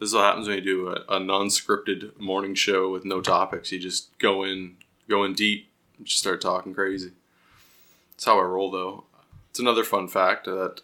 This 0.00 0.08
is 0.08 0.14
what 0.14 0.24
happens 0.24 0.48
when 0.48 0.58
you 0.58 0.64
do 0.64 0.88
a, 0.88 1.04
a 1.08 1.20
non-scripted 1.20 2.18
morning 2.18 2.54
show 2.54 2.90
with 2.90 3.04
no 3.04 3.20
topics. 3.20 3.70
You 3.70 3.78
just 3.78 4.18
go 4.18 4.42
in, 4.42 4.76
go 5.08 5.22
in 5.24 5.34
deep, 5.34 5.70
and 5.96 6.06
just 6.06 6.18
start 6.18 6.40
talking 6.40 6.74
crazy. 6.74 7.12
That's 8.10 8.24
how 8.24 8.40
I 8.40 8.42
roll, 8.42 8.70
though. 8.70 9.04
It's 9.50 9.60
another 9.60 9.84
fun 9.84 10.08
fact 10.08 10.46
that 10.46 10.80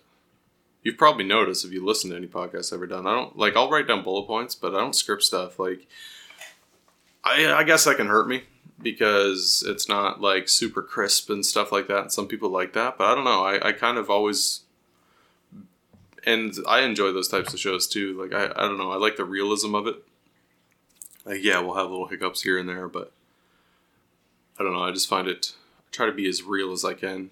you've 0.83 0.99
probably 0.99 1.25
noticed 1.25 1.65
if 1.65 1.73
you 1.73 1.85
listen 1.85 2.11
to 2.11 2.17
any 2.17 2.27
podcast 2.27 2.73
I've 2.73 2.79
ever 2.79 2.87
done. 2.87 3.07
I 3.07 3.15
don't 3.15 3.37
like 3.37 3.57
I'll 3.57 3.71
write 3.71 3.89
down 3.89 4.03
bullet 4.03 4.27
points, 4.27 4.55
but 4.55 4.75
I 4.75 4.79
don't 4.79 4.95
script 4.95 5.23
stuff. 5.23 5.59
Like 5.59 5.87
I 7.25 7.53
I 7.53 7.65
guess 7.65 7.85
that 7.85 7.97
can 7.97 8.09
hurt 8.09 8.29
me 8.29 8.45
because 8.83 9.65
it's 9.67 9.89
not 9.89 10.21
like 10.21 10.49
super 10.49 10.83
crisp 10.83 11.31
and 11.31 11.45
stuff 11.45 11.73
like 11.73 11.89
that. 11.89 12.13
Some 12.13 12.27
people 12.27 12.51
like 12.51 12.73
that, 12.73 12.97
but 12.97 13.07
I 13.07 13.15
don't 13.15 13.25
know. 13.25 13.45
I, 13.45 13.69
I 13.69 13.73
kind 13.73 13.99
of 13.99 14.11
always 14.11 14.61
and 16.25 16.55
I 16.69 16.81
enjoy 16.81 17.13
those 17.13 17.29
types 17.29 17.53
of 17.53 17.61
shows 17.61 17.87
too. 17.87 18.21
Like 18.21 18.33
I, 18.33 18.47
I 18.47 18.67
don't 18.67 18.79
know, 18.79 18.91
I 18.91 18.97
like 18.97 19.17
the 19.17 19.25
realism 19.25 19.75
of 19.75 19.87
it. 19.87 19.97
Like 21.25 21.43
yeah, 21.43 21.61
we'll 21.61 21.75
have 21.75 21.91
little 21.91 22.07
hiccups 22.07 22.43
here 22.43 22.59
and 22.59 22.69
there, 22.69 22.89
but 22.89 23.13
I 24.59 24.63
don't 24.63 24.73
know, 24.73 24.83
I 24.83 24.93
just 24.93 25.09
find 25.09 25.29
it 25.29 25.53
I 25.79 25.89
try 25.93 26.07
to 26.07 26.13
be 26.13 26.29
as 26.29 26.43
real 26.43 26.73
as 26.73 26.85
I 26.85 26.95
can 26.95 27.31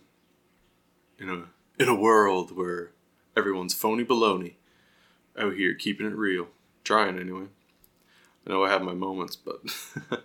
in 1.19 1.29
a 1.31 1.83
in 1.83 1.89
a 1.89 1.95
world 1.95 2.57
where 2.57 2.91
everyone's 3.39 3.75
phony 3.75 4.05
baloney 4.05 4.55
out 5.39 5.55
here 5.55 5.75
keeping 5.75 6.07
it 6.07 6.15
real. 6.15 6.49
Trying 6.85 7.19
anyway. 7.19 7.47
I 8.47 8.51
know 8.51 8.65
I 8.65 8.71
have 8.71 8.83
my 8.83 8.95
moments, 8.95 9.37
but 9.37 9.61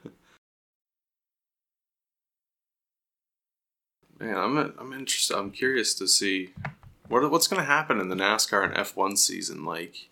man, 4.20 4.36
I'm 4.38 4.58
I'm 4.77 4.93
interested. 4.93 5.38
I'm 5.38 5.51
curious 5.51 5.93
to 5.96 6.08
see 6.08 6.53
what 7.08 7.29
what's 7.29 7.48
going 7.48 7.62
to 7.62 7.65
happen 7.65 8.00
in 8.00 8.10
the 8.10 8.15
NASCAR 8.15 8.63
and 8.63 8.74
F1 8.74 9.17
season. 9.17 9.65
Like, 9.65 10.08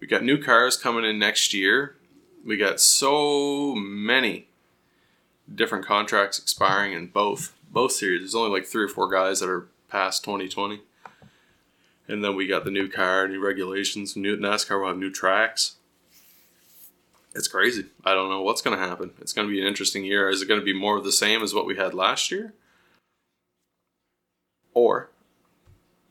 we 0.00 0.06
got 0.06 0.22
new 0.22 0.40
cars 0.40 0.76
coming 0.76 1.04
in 1.04 1.18
next 1.18 1.52
year. 1.52 1.96
We 2.44 2.56
got 2.56 2.80
so 2.80 3.74
many 3.74 4.46
different 5.52 5.84
contracts 5.84 6.38
expiring 6.38 6.92
in 6.92 7.08
both 7.08 7.54
both 7.70 7.92
series. 7.92 8.20
There's 8.20 8.34
only 8.34 8.50
like 8.50 8.66
three 8.66 8.84
or 8.84 8.88
four 8.88 9.10
guys 9.10 9.40
that 9.40 9.48
are 9.48 9.66
past 9.88 10.24
2020. 10.24 10.82
And 12.06 12.22
then 12.22 12.36
we 12.36 12.46
got 12.46 12.64
the 12.64 12.70
new 12.70 12.88
car, 12.88 13.26
new 13.28 13.44
regulations, 13.44 14.16
new 14.16 14.36
NASCAR 14.36 14.80
will 14.80 14.88
have 14.88 14.98
new 14.98 15.10
tracks. 15.10 15.76
It's 17.34 17.48
crazy. 17.48 17.86
I 18.04 18.14
don't 18.14 18.28
know 18.28 18.42
what's 18.42 18.62
going 18.62 18.78
to 18.78 18.84
happen. 18.84 19.12
It's 19.20 19.32
going 19.32 19.48
to 19.48 19.52
be 19.52 19.60
an 19.60 19.66
interesting 19.66 20.04
year. 20.04 20.28
Is 20.28 20.42
it 20.42 20.48
going 20.48 20.60
to 20.60 20.64
be 20.64 20.78
more 20.78 20.96
of 20.96 21.04
the 21.04 21.12
same 21.12 21.42
as 21.42 21.54
what 21.54 21.66
we 21.66 21.76
had 21.76 21.94
last 21.94 22.30
year? 22.30 22.54
Or 24.72 25.10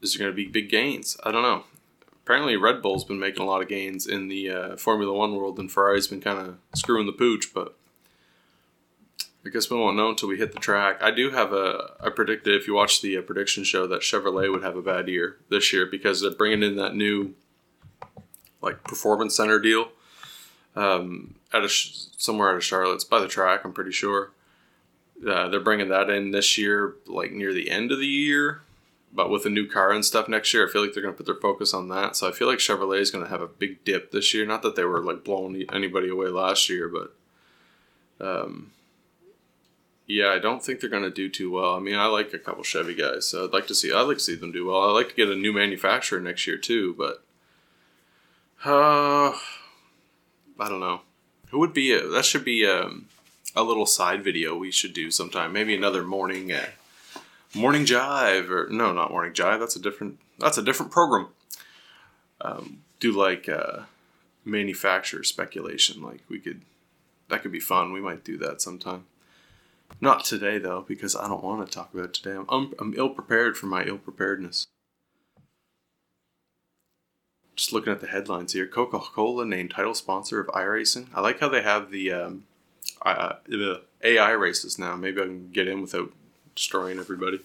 is 0.02 0.14
there 0.14 0.26
going 0.26 0.32
to 0.32 0.36
be 0.36 0.50
big 0.50 0.70
gains? 0.70 1.16
I 1.24 1.32
don't 1.32 1.44
know. 1.44 1.64
Apparently, 2.24 2.56
Red 2.56 2.82
Bull's 2.82 3.04
been 3.04 3.20
making 3.20 3.42
a 3.42 3.46
lot 3.46 3.62
of 3.62 3.68
gains 3.68 4.08
in 4.08 4.30
the 4.30 4.50
uh, 4.50 4.78
Formula 4.78 5.14
One 5.14 5.36
world, 5.36 5.60
and 5.60 5.72
Ferrari's 5.72 6.08
been 6.08 6.22
kind 6.22 6.40
of 6.40 6.58
screwing 6.74 7.06
the 7.06 7.12
pooch, 7.12 7.54
but 7.54 7.78
I 9.46 9.50
guess 9.50 9.70
we 9.70 9.78
won't 9.78 9.98
know 9.98 10.10
until 10.10 10.30
we 10.30 10.38
hit 10.38 10.54
the 10.54 10.60
track. 10.60 11.02
I 11.02 11.12
do 11.12 11.32
have 11.32 11.52
a. 11.52 11.96
I 12.00 12.10
predicted 12.10 12.56
if 12.56 12.66
you 12.66 12.74
watch 12.74 13.02
the 13.02 13.18
uh, 13.18 13.22
prediction 13.22 13.66
show 13.66 13.86
that 13.88 14.02
Chevrolet 14.02 14.50
would 14.50 14.64
have 14.64 14.78
a 14.78 14.82
bad 14.82 15.10
year 15.10 15.38
this 15.50 15.74
year 15.74 15.86
because 15.86 16.22
they're 16.22 16.32
bringing 16.32 16.64
in 16.64 16.78
that 16.78 16.96
new, 16.96 17.34
like 18.62 18.84
performance 18.86 19.36
center 19.36 19.60
deal, 19.60 19.90
um, 20.78 21.36
at 21.52 21.66
a 21.66 21.70
somewhere 21.70 22.52
out 22.52 22.56
of 22.56 22.64
Charlotte's 22.64 23.04
by 23.04 23.20
the 23.20 23.28
track. 23.28 23.66
I'm 23.66 23.74
pretty 23.74 23.92
sure. 23.92 24.32
Uh, 25.28 25.50
they're 25.50 25.60
bringing 25.60 25.90
that 25.90 26.10
in 26.10 26.32
this 26.32 26.58
year, 26.58 26.96
like 27.06 27.34
near 27.34 27.54
the 27.54 27.70
end 27.70 27.92
of 27.92 28.00
the 28.00 28.08
year, 28.08 28.62
but 29.12 29.30
with 29.30 29.46
a 29.46 29.50
new 29.50 29.68
car 29.68 29.92
and 29.92 30.04
stuff 30.04 30.28
next 30.28 30.54
year, 30.54 30.68
I 30.68 30.72
feel 30.72 30.82
like 30.82 30.94
they're 30.94 31.04
going 31.04 31.14
to 31.14 31.18
put 31.18 31.26
their 31.26 31.36
focus 31.36 31.74
on 31.74 31.90
that. 31.90 32.16
So 32.16 32.28
I 32.28 32.32
feel 32.32 32.48
like 32.48 32.60
Chevrolet 32.60 33.00
is 33.00 33.12
going 33.12 33.24
to 33.24 33.30
have 33.30 33.42
a 33.42 33.48
big 33.48 33.84
dip 33.84 34.12
this 34.12 34.34
year. 34.34 34.46
Not 34.46 34.62
that 34.64 34.76
they 34.76 34.84
were 34.86 35.02
like 35.02 35.26
blowing 35.26 35.66
anybody 35.74 36.08
away 36.08 36.28
last 36.28 36.70
year, 36.70 36.88
but. 36.88 37.14
Um, 38.22 38.72
yeah, 40.14 40.30
I 40.30 40.38
don't 40.38 40.64
think 40.64 40.80
they're 40.80 40.92
going 40.92 41.02
to 41.02 41.10
do 41.10 41.28
too 41.28 41.52
well. 41.52 41.76
I 41.76 41.80
mean, 41.80 41.96
I 41.96 42.06
like 42.06 42.34
a 42.34 42.40
couple 42.40 42.62
Chevy 42.62 42.94
guys, 42.94 43.28
so 43.28 43.46
I'd 43.46 43.54
like 43.54 43.66
to 43.68 43.74
see. 43.74 43.92
I'd 43.92 44.02
like 44.04 44.18
to 44.18 44.24
see 44.24 44.36
them 44.36 44.52
do 44.52 44.68
well. 44.68 44.84
I'd 44.84 44.94
like 44.94 45.10
to 45.10 45.16
get 45.16 45.28
a 45.28 45.36
new 45.36 45.52
manufacturer 45.52 46.20
next 46.20 46.46
year 46.46 46.58
too, 46.58 46.94
but 46.96 47.24
uh, 48.64 49.32
I 50.60 50.70
don't 50.70 50.80
know. 50.80 51.02
Who 51.50 51.58
would 51.60 51.74
be 51.74 51.94
a, 51.94 52.08
that? 52.08 52.26
Should 52.26 52.46
be 52.46 52.64
a, 52.64 52.84
um, 52.84 53.08
a 53.56 53.64
little 53.64 53.88
side 53.88 54.24
video 54.24 54.56
we 54.56 54.70
should 54.70 54.94
do 54.94 55.10
sometime. 55.10 55.52
Maybe 55.52 55.76
another 55.76 56.04
morning 56.04 56.52
uh, 56.52 56.68
morning 57.56 57.84
jive 57.84 58.50
or 58.52 58.70
no, 58.70 58.94
not 58.94 59.10
morning 59.10 59.34
jive. 59.34 59.60
That's 59.60 59.76
a 59.76 59.82
different. 59.82 60.20
That's 60.38 60.60
a 60.60 60.64
different 60.64 60.92
program. 60.92 61.30
Um, 62.40 62.84
do 63.00 63.12
like 63.12 63.50
uh, 63.50 63.82
manufacturer 64.46 65.24
speculation. 65.24 66.04
Like 66.04 66.22
we 66.30 66.40
could. 66.40 66.62
That 67.30 67.42
could 67.42 67.52
be 67.52 67.60
fun. 67.60 67.94
We 67.94 68.02
might 68.02 68.24
do 68.24 68.38
that 68.38 68.62
sometime. 68.62 69.06
Not 70.02 70.26
today, 70.26 70.58
though, 70.58 70.86
because 70.88 71.16
I 71.16 71.28
don't 71.28 71.44
want 71.44 71.66
to 71.66 71.72
talk 71.72 71.94
about 71.94 72.14
today. 72.14 72.38
I'm, 72.50 72.74
I'm 72.80 72.94
ill 72.98 73.10
prepared 73.10 73.58
for 73.58 73.68
my 73.68 73.84
ill 73.84 73.98
preparedness. 73.98 74.68
Just 77.56 77.72
looking 77.72 77.94
at 77.94 78.02
the 78.02 78.08
headlines 78.08 78.54
here 78.54 78.66
Coca 78.66 79.00
Cola 79.00 79.46
named 79.46 79.72
title 79.72 79.94
sponsor 79.94 80.40
of 80.40 80.48
iRacing. 80.48 81.08
I 81.14 81.22
like 81.22 81.40
how 81.40 81.50
they 81.50 81.62
have 81.62 81.92
the, 81.92 82.12
um, 82.12 82.46
uh, 83.04 83.36
the 83.48 83.82
AI 84.04 84.32
races 84.32 84.80
now. 84.80 84.96
Maybe 84.96 85.22
I 85.22 85.26
can 85.26 85.52
get 85.52 85.68
in 85.68 85.82
without 85.82 86.12
destroying 86.56 87.00
everybody. 87.00 87.40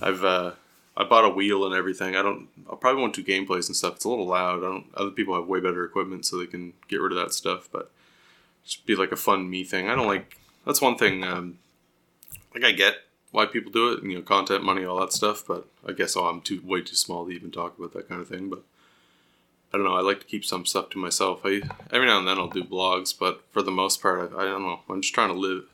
I've 0.00 0.24
uh, 0.24 0.52
I 0.96 1.04
bought 1.04 1.24
a 1.24 1.30
wheel 1.30 1.64
and 1.66 1.74
everything. 1.74 2.16
I 2.16 2.22
don't. 2.22 2.48
I'll 2.68 2.76
probably 2.76 3.02
won't 3.02 3.14
do 3.14 3.24
gameplays 3.24 3.66
and 3.66 3.76
stuff. 3.76 3.96
It's 3.96 4.04
a 4.04 4.08
little 4.08 4.26
loud. 4.26 4.58
I 4.58 4.68
don't. 4.68 4.86
Other 4.94 5.10
people 5.10 5.34
have 5.34 5.46
way 5.46 5.60
better 5.60 5.84
equipment, 5.84 6.24
so 6.24 6.38
they 6.38 6.46
can 6.46 6.72
get 6.88 7.00
rid 7.00 7.12
of 7.12 7.18
that 7.18 7.34
stuff. 7.34 7.68
But 7.70 7.90
just 8.64 8.86
be 8.86 8.96
like 8.96 9.12
a 9.12 9.16
fun 9.16 9.48
me 9.50 9.64
thing. 9.64 9.88
I 9.88 9.94
don't 9.94 10.06
like 10.06 10.38
that's 10.66 10.82
one 10.82 10.98
thing. 10.98 11.24
Um, 11.24 11.58
like 12.54 12.64
I 12.64 12.72
get 12.72 12.96
why 13.30 13.46
people 13.46 13.72
do 13.72 13.92
it, 13.92 14.02
you 14.02 14.16
know, 14.16 14.22
content, 14.22 14.64
money, 14.64 14.84
all 14.84 15.00
that 15.00 15.12
stuff. 15.12 15.44
But 15.46 15.66
I 15.86 15.92
guess 15.92 16.16
oh, 16.16 16.26
I'm 16.26 16.40
too 16.40 16.60
way 16.64 16.82
too 16.82 16.96
small 16.96 17.24
to 17.26 17.30
even 17.30 17.50
talk 17.50 17.78
about 17.78 17.92
that 17.92 18.08
kind 18.08 18.20
of 18.20 18.28
thing. 18.28 18.50
But 18.50 18.62
I 19.72 19.78
don't 19.78 19.86
know. 19.86 19.96
I 19.96 20.00
like 20.00 20.20
to 20.20 20.26
keep 20.26 20.44
some 20.44 20.66
stuff 20.66 20.90
to 20.90 20.98
myself. 20.98 21.40
I 21.44 21.62
every 21.92 22.06
now 22.06 22.18
and 22.18 22.28
then 22.28 22.38
I'll 22.38 22.48
do 22.48 22.64
blogs, 22.64 23.14
but 23.18 23.42
for 23.52 23.62
the 23.62 23.70
most 23.70 24.02
part, 24.02 24.32
I, 24.32 24.42
I 24.42 24.44
don't 24.44 24.62
know. 24.62 24.80
I'm 24.88 25.00
just 25.00 25.14
trying 25.14 25.28
to 25.28 25.34
live 25.34 25.64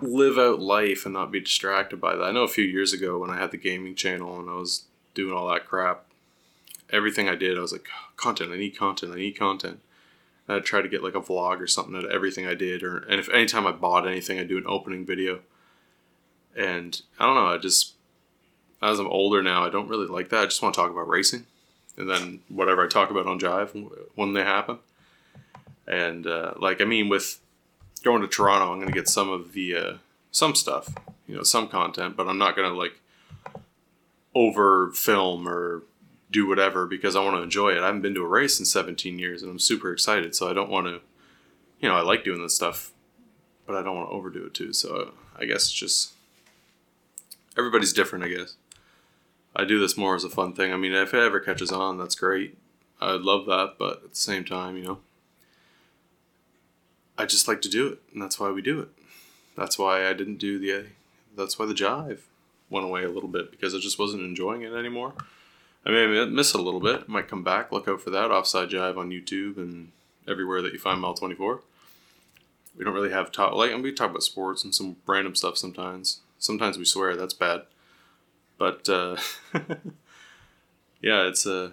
live 0.00 0.38
out 0.38 0.60
life 0.60 1.04
and 1.04 1.14
not 1.14 1.30
be 1.30 1.40
distracted 1.40 2.00
by 2.00 2.16
that. 2.16 2.24
I 2.24 2.32
know 2.32 2.44
a 2.44 2.48
few 2.48 2.64
years 2.64 2.92
ago 2.92 3.18
when 3.18 3.30
I 3.30 3.38
had 3.38 3.50
the 3.50 3.56
gaming 3.56 3.94
channel 3.94 4.38
and 4.38 4.48
I 4.48 4.54
was 4.54 4.84
doing 5.14 5.36
all 5.36 5.48
that 5.48 5.66
crap, 5.66 6.06
everything 6.90 7.28
I 7.28 7.34
did, 7.34 7.58
I 7.58 7.60
was 7.60 7.72
like, 7.72 7.86
content. 8.16 8.52
I 8.52 8.56
need 8.56 8.76
content. 8.76 9.12
I 9.12 9.16
need 9.16 9.38
content. 9.38 9.80
I'd 10.48 10.64
try 10.64 10.82
to 10.82 10.88
get 10.88 11.02
like 11.02 11.14
a 11.14 11.20
vlog 11.20 11.60
or 11.60 11.66
something 11.66 11.94
out 11.96 12.04
of 12.04 12.10
everything 12.10 12.46
I 12.46 12.54
did, 12.54 12.82
or 12.82 12.98
and 12.98 13.20
if 13.20 13.28
anytime 13.30 13.66
I 13.66 13.72
bought 13.72 14.06
anything, 14.06 14.38
I 14.38 14.44
do 14.44 14.58
an 14.58 14.66
opening 14.66 15.06
video. 15.06 15.40
And 16.54 17.00
I 17.18 17.26
don't 17.26 17.34
know, 17.34 17.46
I 17.46 17.58
just 17.58 17.94
as 18.82 18.98
I'm 18.98 19.06
older 19.06 19.42
now, 19.42 19.64
I 19.64 19.70
don't 19.70 19.88
really 19.88 20.06
like 20.06 20.28
that. 20.30 20.42
I 20.42 20.44
just 20.46 20.60
want 20.60 20.74
to 20.74 20.80
talk 20.80 20.90
about 20.90 21.08
racing, 21.08 21.46
and 21.96 22.10
then 22.10 22.40
whatever 22.48 22.84
I 22.84 22.88
talk 22.88 23.10
about 23.10 23.26
on 23.26 23.38
Jive 23.38 23.88
when 24.14 24.32
they 24.32 24.42
happen. 24.42 24.78
And 25.86 26.26
uh, 26.26 26.54
like 26.58 26.80
I 26.80 26.84
mean, 26.84 27.08
with 27.08 27.40
going 28.02 28.22
to 28.22 28.28
Toronto, 28.28 28.72
I'm 28.72 28.80
gonna 28.80 28.92
get 28.92 29.08
some 29.08 29.30
of 29.30 29.52
the 29.52 29.76
uh, 29.76 29.92
some 30.32 30.54
stuff, 30.54 30.92
you 31.26 31.36
know, 31.36 31.42
some 31.42 31.68
content, 31.68 32.16
but 32.16 32.28
I'm 32.28 32.38
not 32.38 32.56
gonna 32.56 32.74
like 32.74 33.00
over 34.34 34.90
film 34.90 35.48
or 35.48 35.82
do 36.32 36.46
whatever 36.46 36.86
because 36.86 37.14
I 37.14 37.22
want 37.22 37.36
to 37.36 37.42
enjoy 37.42 37.70
it. 37.70 37.82
I 37.82 37.86
haven't 37.86 38.02
been 38.02 38.14
to 38.14 38.24
a 38.24 38.28
race 38.28 38.58
in 38.58 38.64
17 38.64 39.18
years 39.18 39.42
and 39.42 39.50
I'm 39.50 39.58
super 39.58 39.92
excited, 39.92 40.34
so 40.34 40.50
I 40.50 40.54
don't 40.54 40.70
want 40.70 40.86
to, 40.86 41.00
you 41.80 41.88
know, 41.88 41.94
I 41.94 42.00
like 42.00 42.24
doing 42.24 42.42
this 42.42 42.54
stuff, 42.54 42.92
but 43.66 43.76
I 43.76 43.82
don't 43.82 43.94
want 43.94 44.08
to 44.08 44.14
overdo 44.14 44.46
it 44.46 44.54
too. 44.54 44.72
So 44.72 45.12
I 45.38 45.44
guess 45.44 45.64
it's 45.64 45.72
just 45.72 46.14
everybody's 47.56 47.92
different. 47.92 48.24
I 48.24 48.28
guess 48.28 48.56
I 49.54 49.64
do 49.64 49.78
this 49.78 49.96
more 49.96 50.16
as 50.16 50.24
a 50.24 50.30
fun 50.30 50.54
thing. 50.54 50.72
I 50.72 50.76
mean, 50.76 50.92
if 50.92 51.12
it 51.14 51.20
ever 51.20 51.38
catches 51.38 51.70
on, 51.70 51.98
that's 51.98 52.14
great. 52.14 52.56
I'd 53.00 53.20
love 53.20 53.46
that, 53.46 53.74
but 53.78 54.02
at 54.04 54.10
the 54.10 54.16
same 54.16 54.44
time, 54.44 54.76
you 54.76 54.84
know, 54.84 54.98
I 57.18 57.26
just 57.26 57.46
like 57.48 57.60
to 57.62 57.68
do 57.68 57.88
it, 57.88 57.98
and 58.12 58.22
that's 58.22 58.40
why 58.40 58.50
we 58.50 58.62
do 58.62 58.80
it. 58.80 58.88
That's 59.56 59.78
why 59.78 60.08
I 60.08 60.12
didn't 60.12 60.38
do 60.38 60.58
the. 60.58 60.86
That's 61.36 61.58
why 61.58 61.66
the 61.66 61.74
jive 61.74 62.20
went 62.70 62.86
away 62.86 63.04
a 63.04 63.10
little 63.10 63.28
bit 63.28 63.50
because 63.50 63.74
I 63.74 63.78
just 63.78 63.98
wasn't 63.98 64.22
enjoying 64.22 64.62
it 64.62 64.72
anymore. 64.72 65.14
I 65.84 65.90
may 65.90 66.26
miss 66.26 66.54
it 66.54 66.60
a 66.60 66.62
little 66.62 66.80
bit. 66.80 67.08
Might 67.08 67.28
come 67.28 67.42
back. 67.42 67.72
Look 67.72 67.88
out 67.88 68.00
for 68.00 68.10
that 68.10 68.30
offside 68.30 68.70
jive 68.70 68.96
on 68.96 69.10
YouTube 69.10 69.56
and 69.56 69.90
everywhere 70.28 70.62
that 70.62 70.72
you 70.72 70.78
find 70.78 71.00
Mile 71.00 71.14
Twenty 71.14 71.34
Four. 71.34 71.62
We 72.76 72.84
don't 72.84 72.94
really 72.94 73.10
have 73.10 73.32
talk 73.32 73.54
like 73.54 73.76
we 73.82 73.92
talk 73.92 74.10
about 74.10 74.22
sports 74.22 74.64
and 74.64 74.74
some 74.74 74.96
random 75.06 75.34
stuff 75.34 75.58
sometimes. 75.58 76.20
Sometimes 76.38 76.78
we 76.78 76.84
swear 76.84 77.16
that's 77.16 77.34
bad, 77.34 77.62
but 78.58 78.88
uh, 78.88 79.16
yeah, 81.02 81.26
it's 81.26 81.46
a 81.46 81.64
uh, 81.64 81.70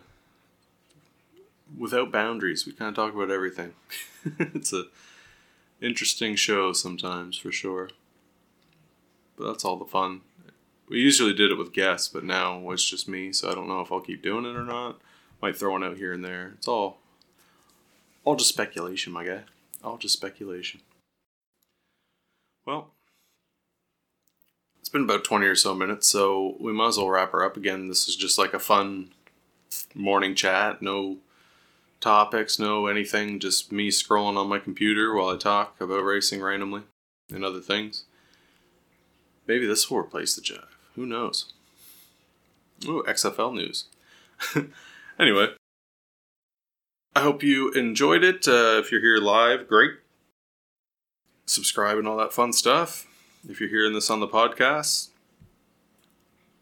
without 1.77 2.11
boundaries. 2.11 2.65
We 2.65 2.73
kind 2.73 2.89
of 2.89 2.95
talk 2.95 3.13
about 3.13 3.31
everything. 3.31 3.73
it's 4.39 4.73
a 4.73 4.85
interesting 5.81 6.35
show 6.35 6.73
sometimes 6.73 7.37
for 7.37 7.51
sure, 7.51 7.89
but 9.37 9.45
that's 9.45 9.63
all 9.63 9.77
the 9.77 9.85
fun. 9.85 10.21
We 10.89 10.99
usually 10.99 11.33
did 11.33 11.51
it 11.51 11.57
with 11.57 11.71
guests, 11.71 12.07
but 12.07 12.23
now 12.23 12.69
it's 12.71 12.89
just 12.89 13.07
me, 13.07 13.31
so 13.31 13.49
I 13.49 13.53
don't 13.53 13.67
know 13.67 13.81
if 13.81 13.91
I'll 13.91 14.01
keep 14.01 14.23
doing 14.23 14.45
it 14.45 14.55
or 14.55 14.65
not. 14.65 14.99
Might 15.41 15.55
throw 15.55 15.73
one 15.73 15.83
out 15.83 15.97
here 15.97 16.13
and 16.13 16.25
there. 16.25 16.53
It's 16.57 16.67
all 16.67 16.97
all 18.25 18.35
just 18.35 18.49
speculation, 18.49 19.13
my 19.13 19.23
guy. 19.23 19.41
All 19.83 19.97
just 19.97 20.13
speculation. 20.13 20.81
Well, 22.65 22.91
it's 24.79 24.89
been 24.89 25.03
about 25.03 25.23
20 25.23 25.45
or 25.45 25.55
so 25.55 25.73
minutes, 25.73 26.07
so 26.07 26.57
we 26.59 26.73
might 26.73 26.89
as 26.89 26.97
well 26.97 27.09
wrap 27.09 27.31
her 27.31 27.43
up 27.43 27.55
again. 27.55 27.87
This 27.87 28.07
is 28.07 28.15
just 28.15 28.37
like 28.37 28.53
a 28.53 28.59
fun 28.59 29.11
morning 29.95 30.35
chat. 30.35 30.81
No 30.81 31.17
topics, 32.01 32.59
no 32.59 32.87
anything, 32.87 33.39
just 33.39 33.71
me 33.71 33.89
scrolling 33.89 34.37
on 34.37 34.49
my 34.49 34.59
computer 34.59 35.13
while 35.13 35.29
I 35.29 35.37
talk 35.37 35.79
about 35.79 36.03
racing 36.03 36.41
randomly 36.41 36.83
and 37.31 37.45
other 37.45 37.61
things. 37.61 38.03
Maybe 39.47 39.65
this 39.65 39.89
will 39.89 39.97
replace 39.97 40.35
the 40.35 40.41
jive. 40.41 40.78
Who 40.99 41.05
knows? 41.05 41.53
Ooh, 42.83 43.05
XFL 43.07 43.53
news. 43.53 43.85
anyway, 45.17 45.47
I 47.15 47.21
hope 47.21 47.41
you 47.41 47.71
enjoyed 47.71 48.21
it. 48.21 48.45
Uh, 48.45 48.81
if 48.83 48.91
you're 48.91 48.99
here 48.99 49.15
live, 49.15 49.69
great. 49.69 49.91
Subscribe 51.45 51.97
and 51.97 52.05
all 52.05 52.17
that 52.17 52.33
fun 52.33 52.51
stuff. 52.51 53.07
If 53.47 53.61
you're 53.61 53.69
hearing 53.69 53.93
this 53.93 54.09
on 54.09 54.19
the 54.19 54.27
podcast, 54.27 55.11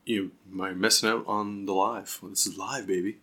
you 0.06 0.34
might 0.48 0.78
missing 0.78 1.10
out 1.10 1.24
on 1.26 1.66
the 1.66 1.74
live. 1.74 2.20
Well, 2.22 2.30
this 2.30 2.46
is 2.46 2.60
live, 2.60 2.86
baby. 2.86 3.18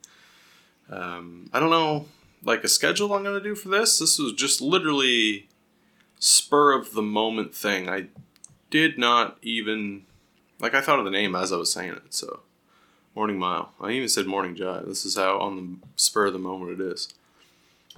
Um, 0.90 1.48
I 1.52 1.60
don't 1.60 1.70
know, 1.70 2.06
like 2.42 2.64
a 2.64 2.68
schedule 2.68 3.14
I'm 3.14 3.22
gonna 3.22 3.40
do 3.40 3.54
for 3.54 3.68
this. 3.68 4.00
This 4.00 4.18
was 4.18 4.32
just 4.32 4.60
literally 4.60 5.46
spur 6.18 6.72
of 6.72 6.92
the 6.92 7.02
moment 7.02 7.54
thing. 7.54 7.88
I 7.88 8.08
did 8.68 8.98
not 8.98 9.38
even 9.42 10.06
like 10.60 10.74
I 10.74 10.80
thought 10.80 10.98
of 10.98 11.04
the 11.04 11.10
name 11.10 11.34
as 11.34 11.52
I 11.52 11.56
was 11.56 11.72
saying 11.72 11.92
it. 11.92 12.14
So, 12.14 12.40
Morning 13.14 13.38
Mile. 13.38 13.72
I 13.80 13.90
even 13.92 14.08
said 14.08 14.26
Morning 14.26 14.56
Jive. 14.56 14.86
This 14.86 15.04
is 15.04 15.16
how 15.16 15.38
on 15.38 15.56
the 15.56 15.86
spur 15.96 16.26
of 16.26 16.32
the 16.32 16.38
moment 16.38 16.80
it 16.80 16.84
is. 16.84 17.12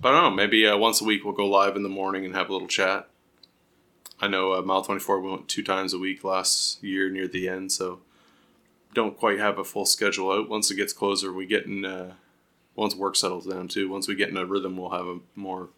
But 0.01 0.15
I 0.15 0.21
don't 0.21 0.31
know. 0.31 0.37
Maybe 0.37 0.67
uh, 0.67 0.77
once 0.77 1.01
a 1.01 1.05
week 1.05 1.25
we'll 1.25 1.35
go 1.35 1.47
live 1.47 1.77
in 1.77 1.83
the 1.83 1.89
morning 1.89 2.25
and 2.25 2.35
have 2.35 2.51
a 2.51 2.53
little 2.53 2.69
chat. 2.69 3.09
I 4.21 4.29
know 4.29 4.55
uh, 4.55 4.63
Mile 4.63 4.83
24 4.83 5.21
we 5.21 5.31
went 5.31 5.49
two 5.49 5.63
times 5.63 5.93
a 5.93 5.99
week 5.99 6.25
last 6.25 6.83
year 6.83 7.11
near 7.11 7.29
the 7.29 7.49
end, 7.49 7.73
so 7.73 8.01
don't 8.95 9.17
quite 9.17 9.39
have 9.39 9.59
a 9.59 9.65
full 9.65 9.85
schedule 9.85 10.33
out. 10.33 10.49
Once 10.49 10.71
it 10.71 10.77
gets 10.77 10.93
closer, 10.93 11.33
we 11.33 11.47
get 11.47 11.67
in. 11.67 11.85
Uh, 11.85 12.15
once 12.77 12.95
work 12.95 13.17
settles 13.17 13.47
down 13.47 13.69
too. 13.69 13.89
Once 13.89 14.07
we 14.07 14.15
get 14.15 14.29
in 14.29 14.37
a 14.37 14.45
rhythm, 14.45 14.77
we'll 14.77 14.91
have 14.91 15.07
a 15.07 15.19
more 15.35 15.71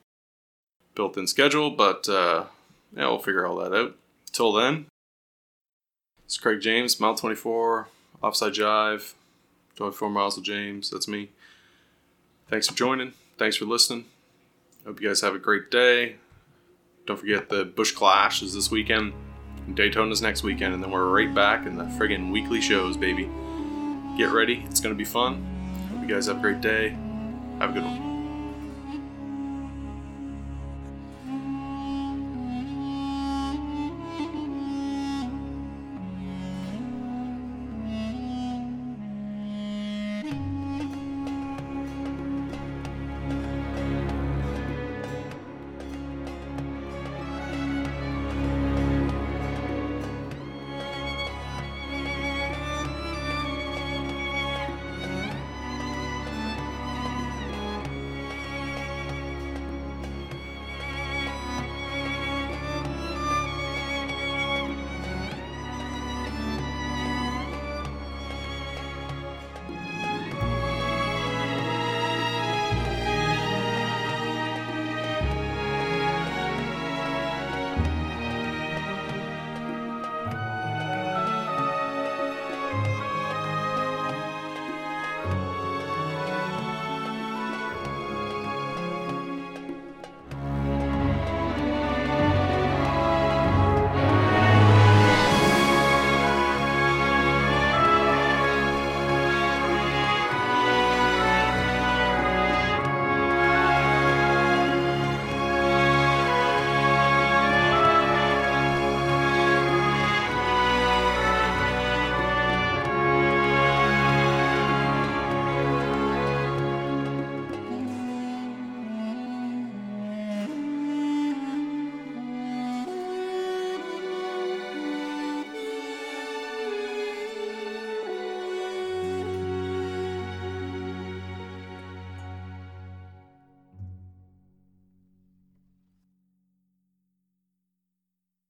built-in 0.95 1.27
schedule. 1.27 1.71
But 1.71 2.09
uh, 2.09 2.47
yeah, 2.95 3.07
we'll 3.07 3.21
figure 3.21 3.47
all 3.47 3.57
that 3.57 3.73
out. 3.73 3.97
Till 4.33 4.53
then, 4.53 4.87
it's 6.29 6.37
Craig 6.37 6.61
James, 6.61 7.01
Mile 7.01 7.15
24, 7.15 7.89
Offside 8.23 8.53
Jive, 8.53 9.15
24 9.77 10.11
Miles 10.11 10.37
of 10.37 10.45
James. 10.45 10.91
That's 10.91 11.09
me. 11.09 11.31
Thanks 12.49 12.69
for 12.69 12.75
joining. 12.75 13.15
Thanks 13.39 13.57
for 13.57 13.65
listening. 13.65 14.05
Hope 14.85 15.01
you 15.01 15.09
guys 15.09 15.23
have 15.23 15.35
a 15.35 15.39
great 15.39 15.71
day. 15.71 16.17
Don't 17.07 17.19
forget 17.19 17.49
the 17.49 17.65
Busch 17.65 17.93
Clash 17.93 18.43
is 18.43 18.53
this 18.53 18.71
weekend. 18.71 19.15
Daytona's 19.71 20.21
next 20.21 20.43
weekend, 20.43 20.75
and 20.75 20.85
then 20.85 20.91
we're 20.91 21.09
right 21.09 21.35
back 21.35 21.67
in 21.67 21.79
the 21.79 21.85
friggin' 21.85 22.31
weekly 22.31 22.61
shows, 22.61 22.99
baby. 22.99 23.25
Get 24.19 24.31
ready, 24.31 24.67
it's 24.69 24.81
gonna 24.81 24.95
be 24.95 25.07
fun. 25.07 25.43
Hope 25.95 26.03
you 26.03 26.15
guys 26.15 26.27
have 26.27 26.37
a 26.37 26.41
great 26.41 26.61
day. 26.61 26.91
Have 27.59 27.71
a 27.71 27.73
good 27.73 27.85
one. 27.85 28.08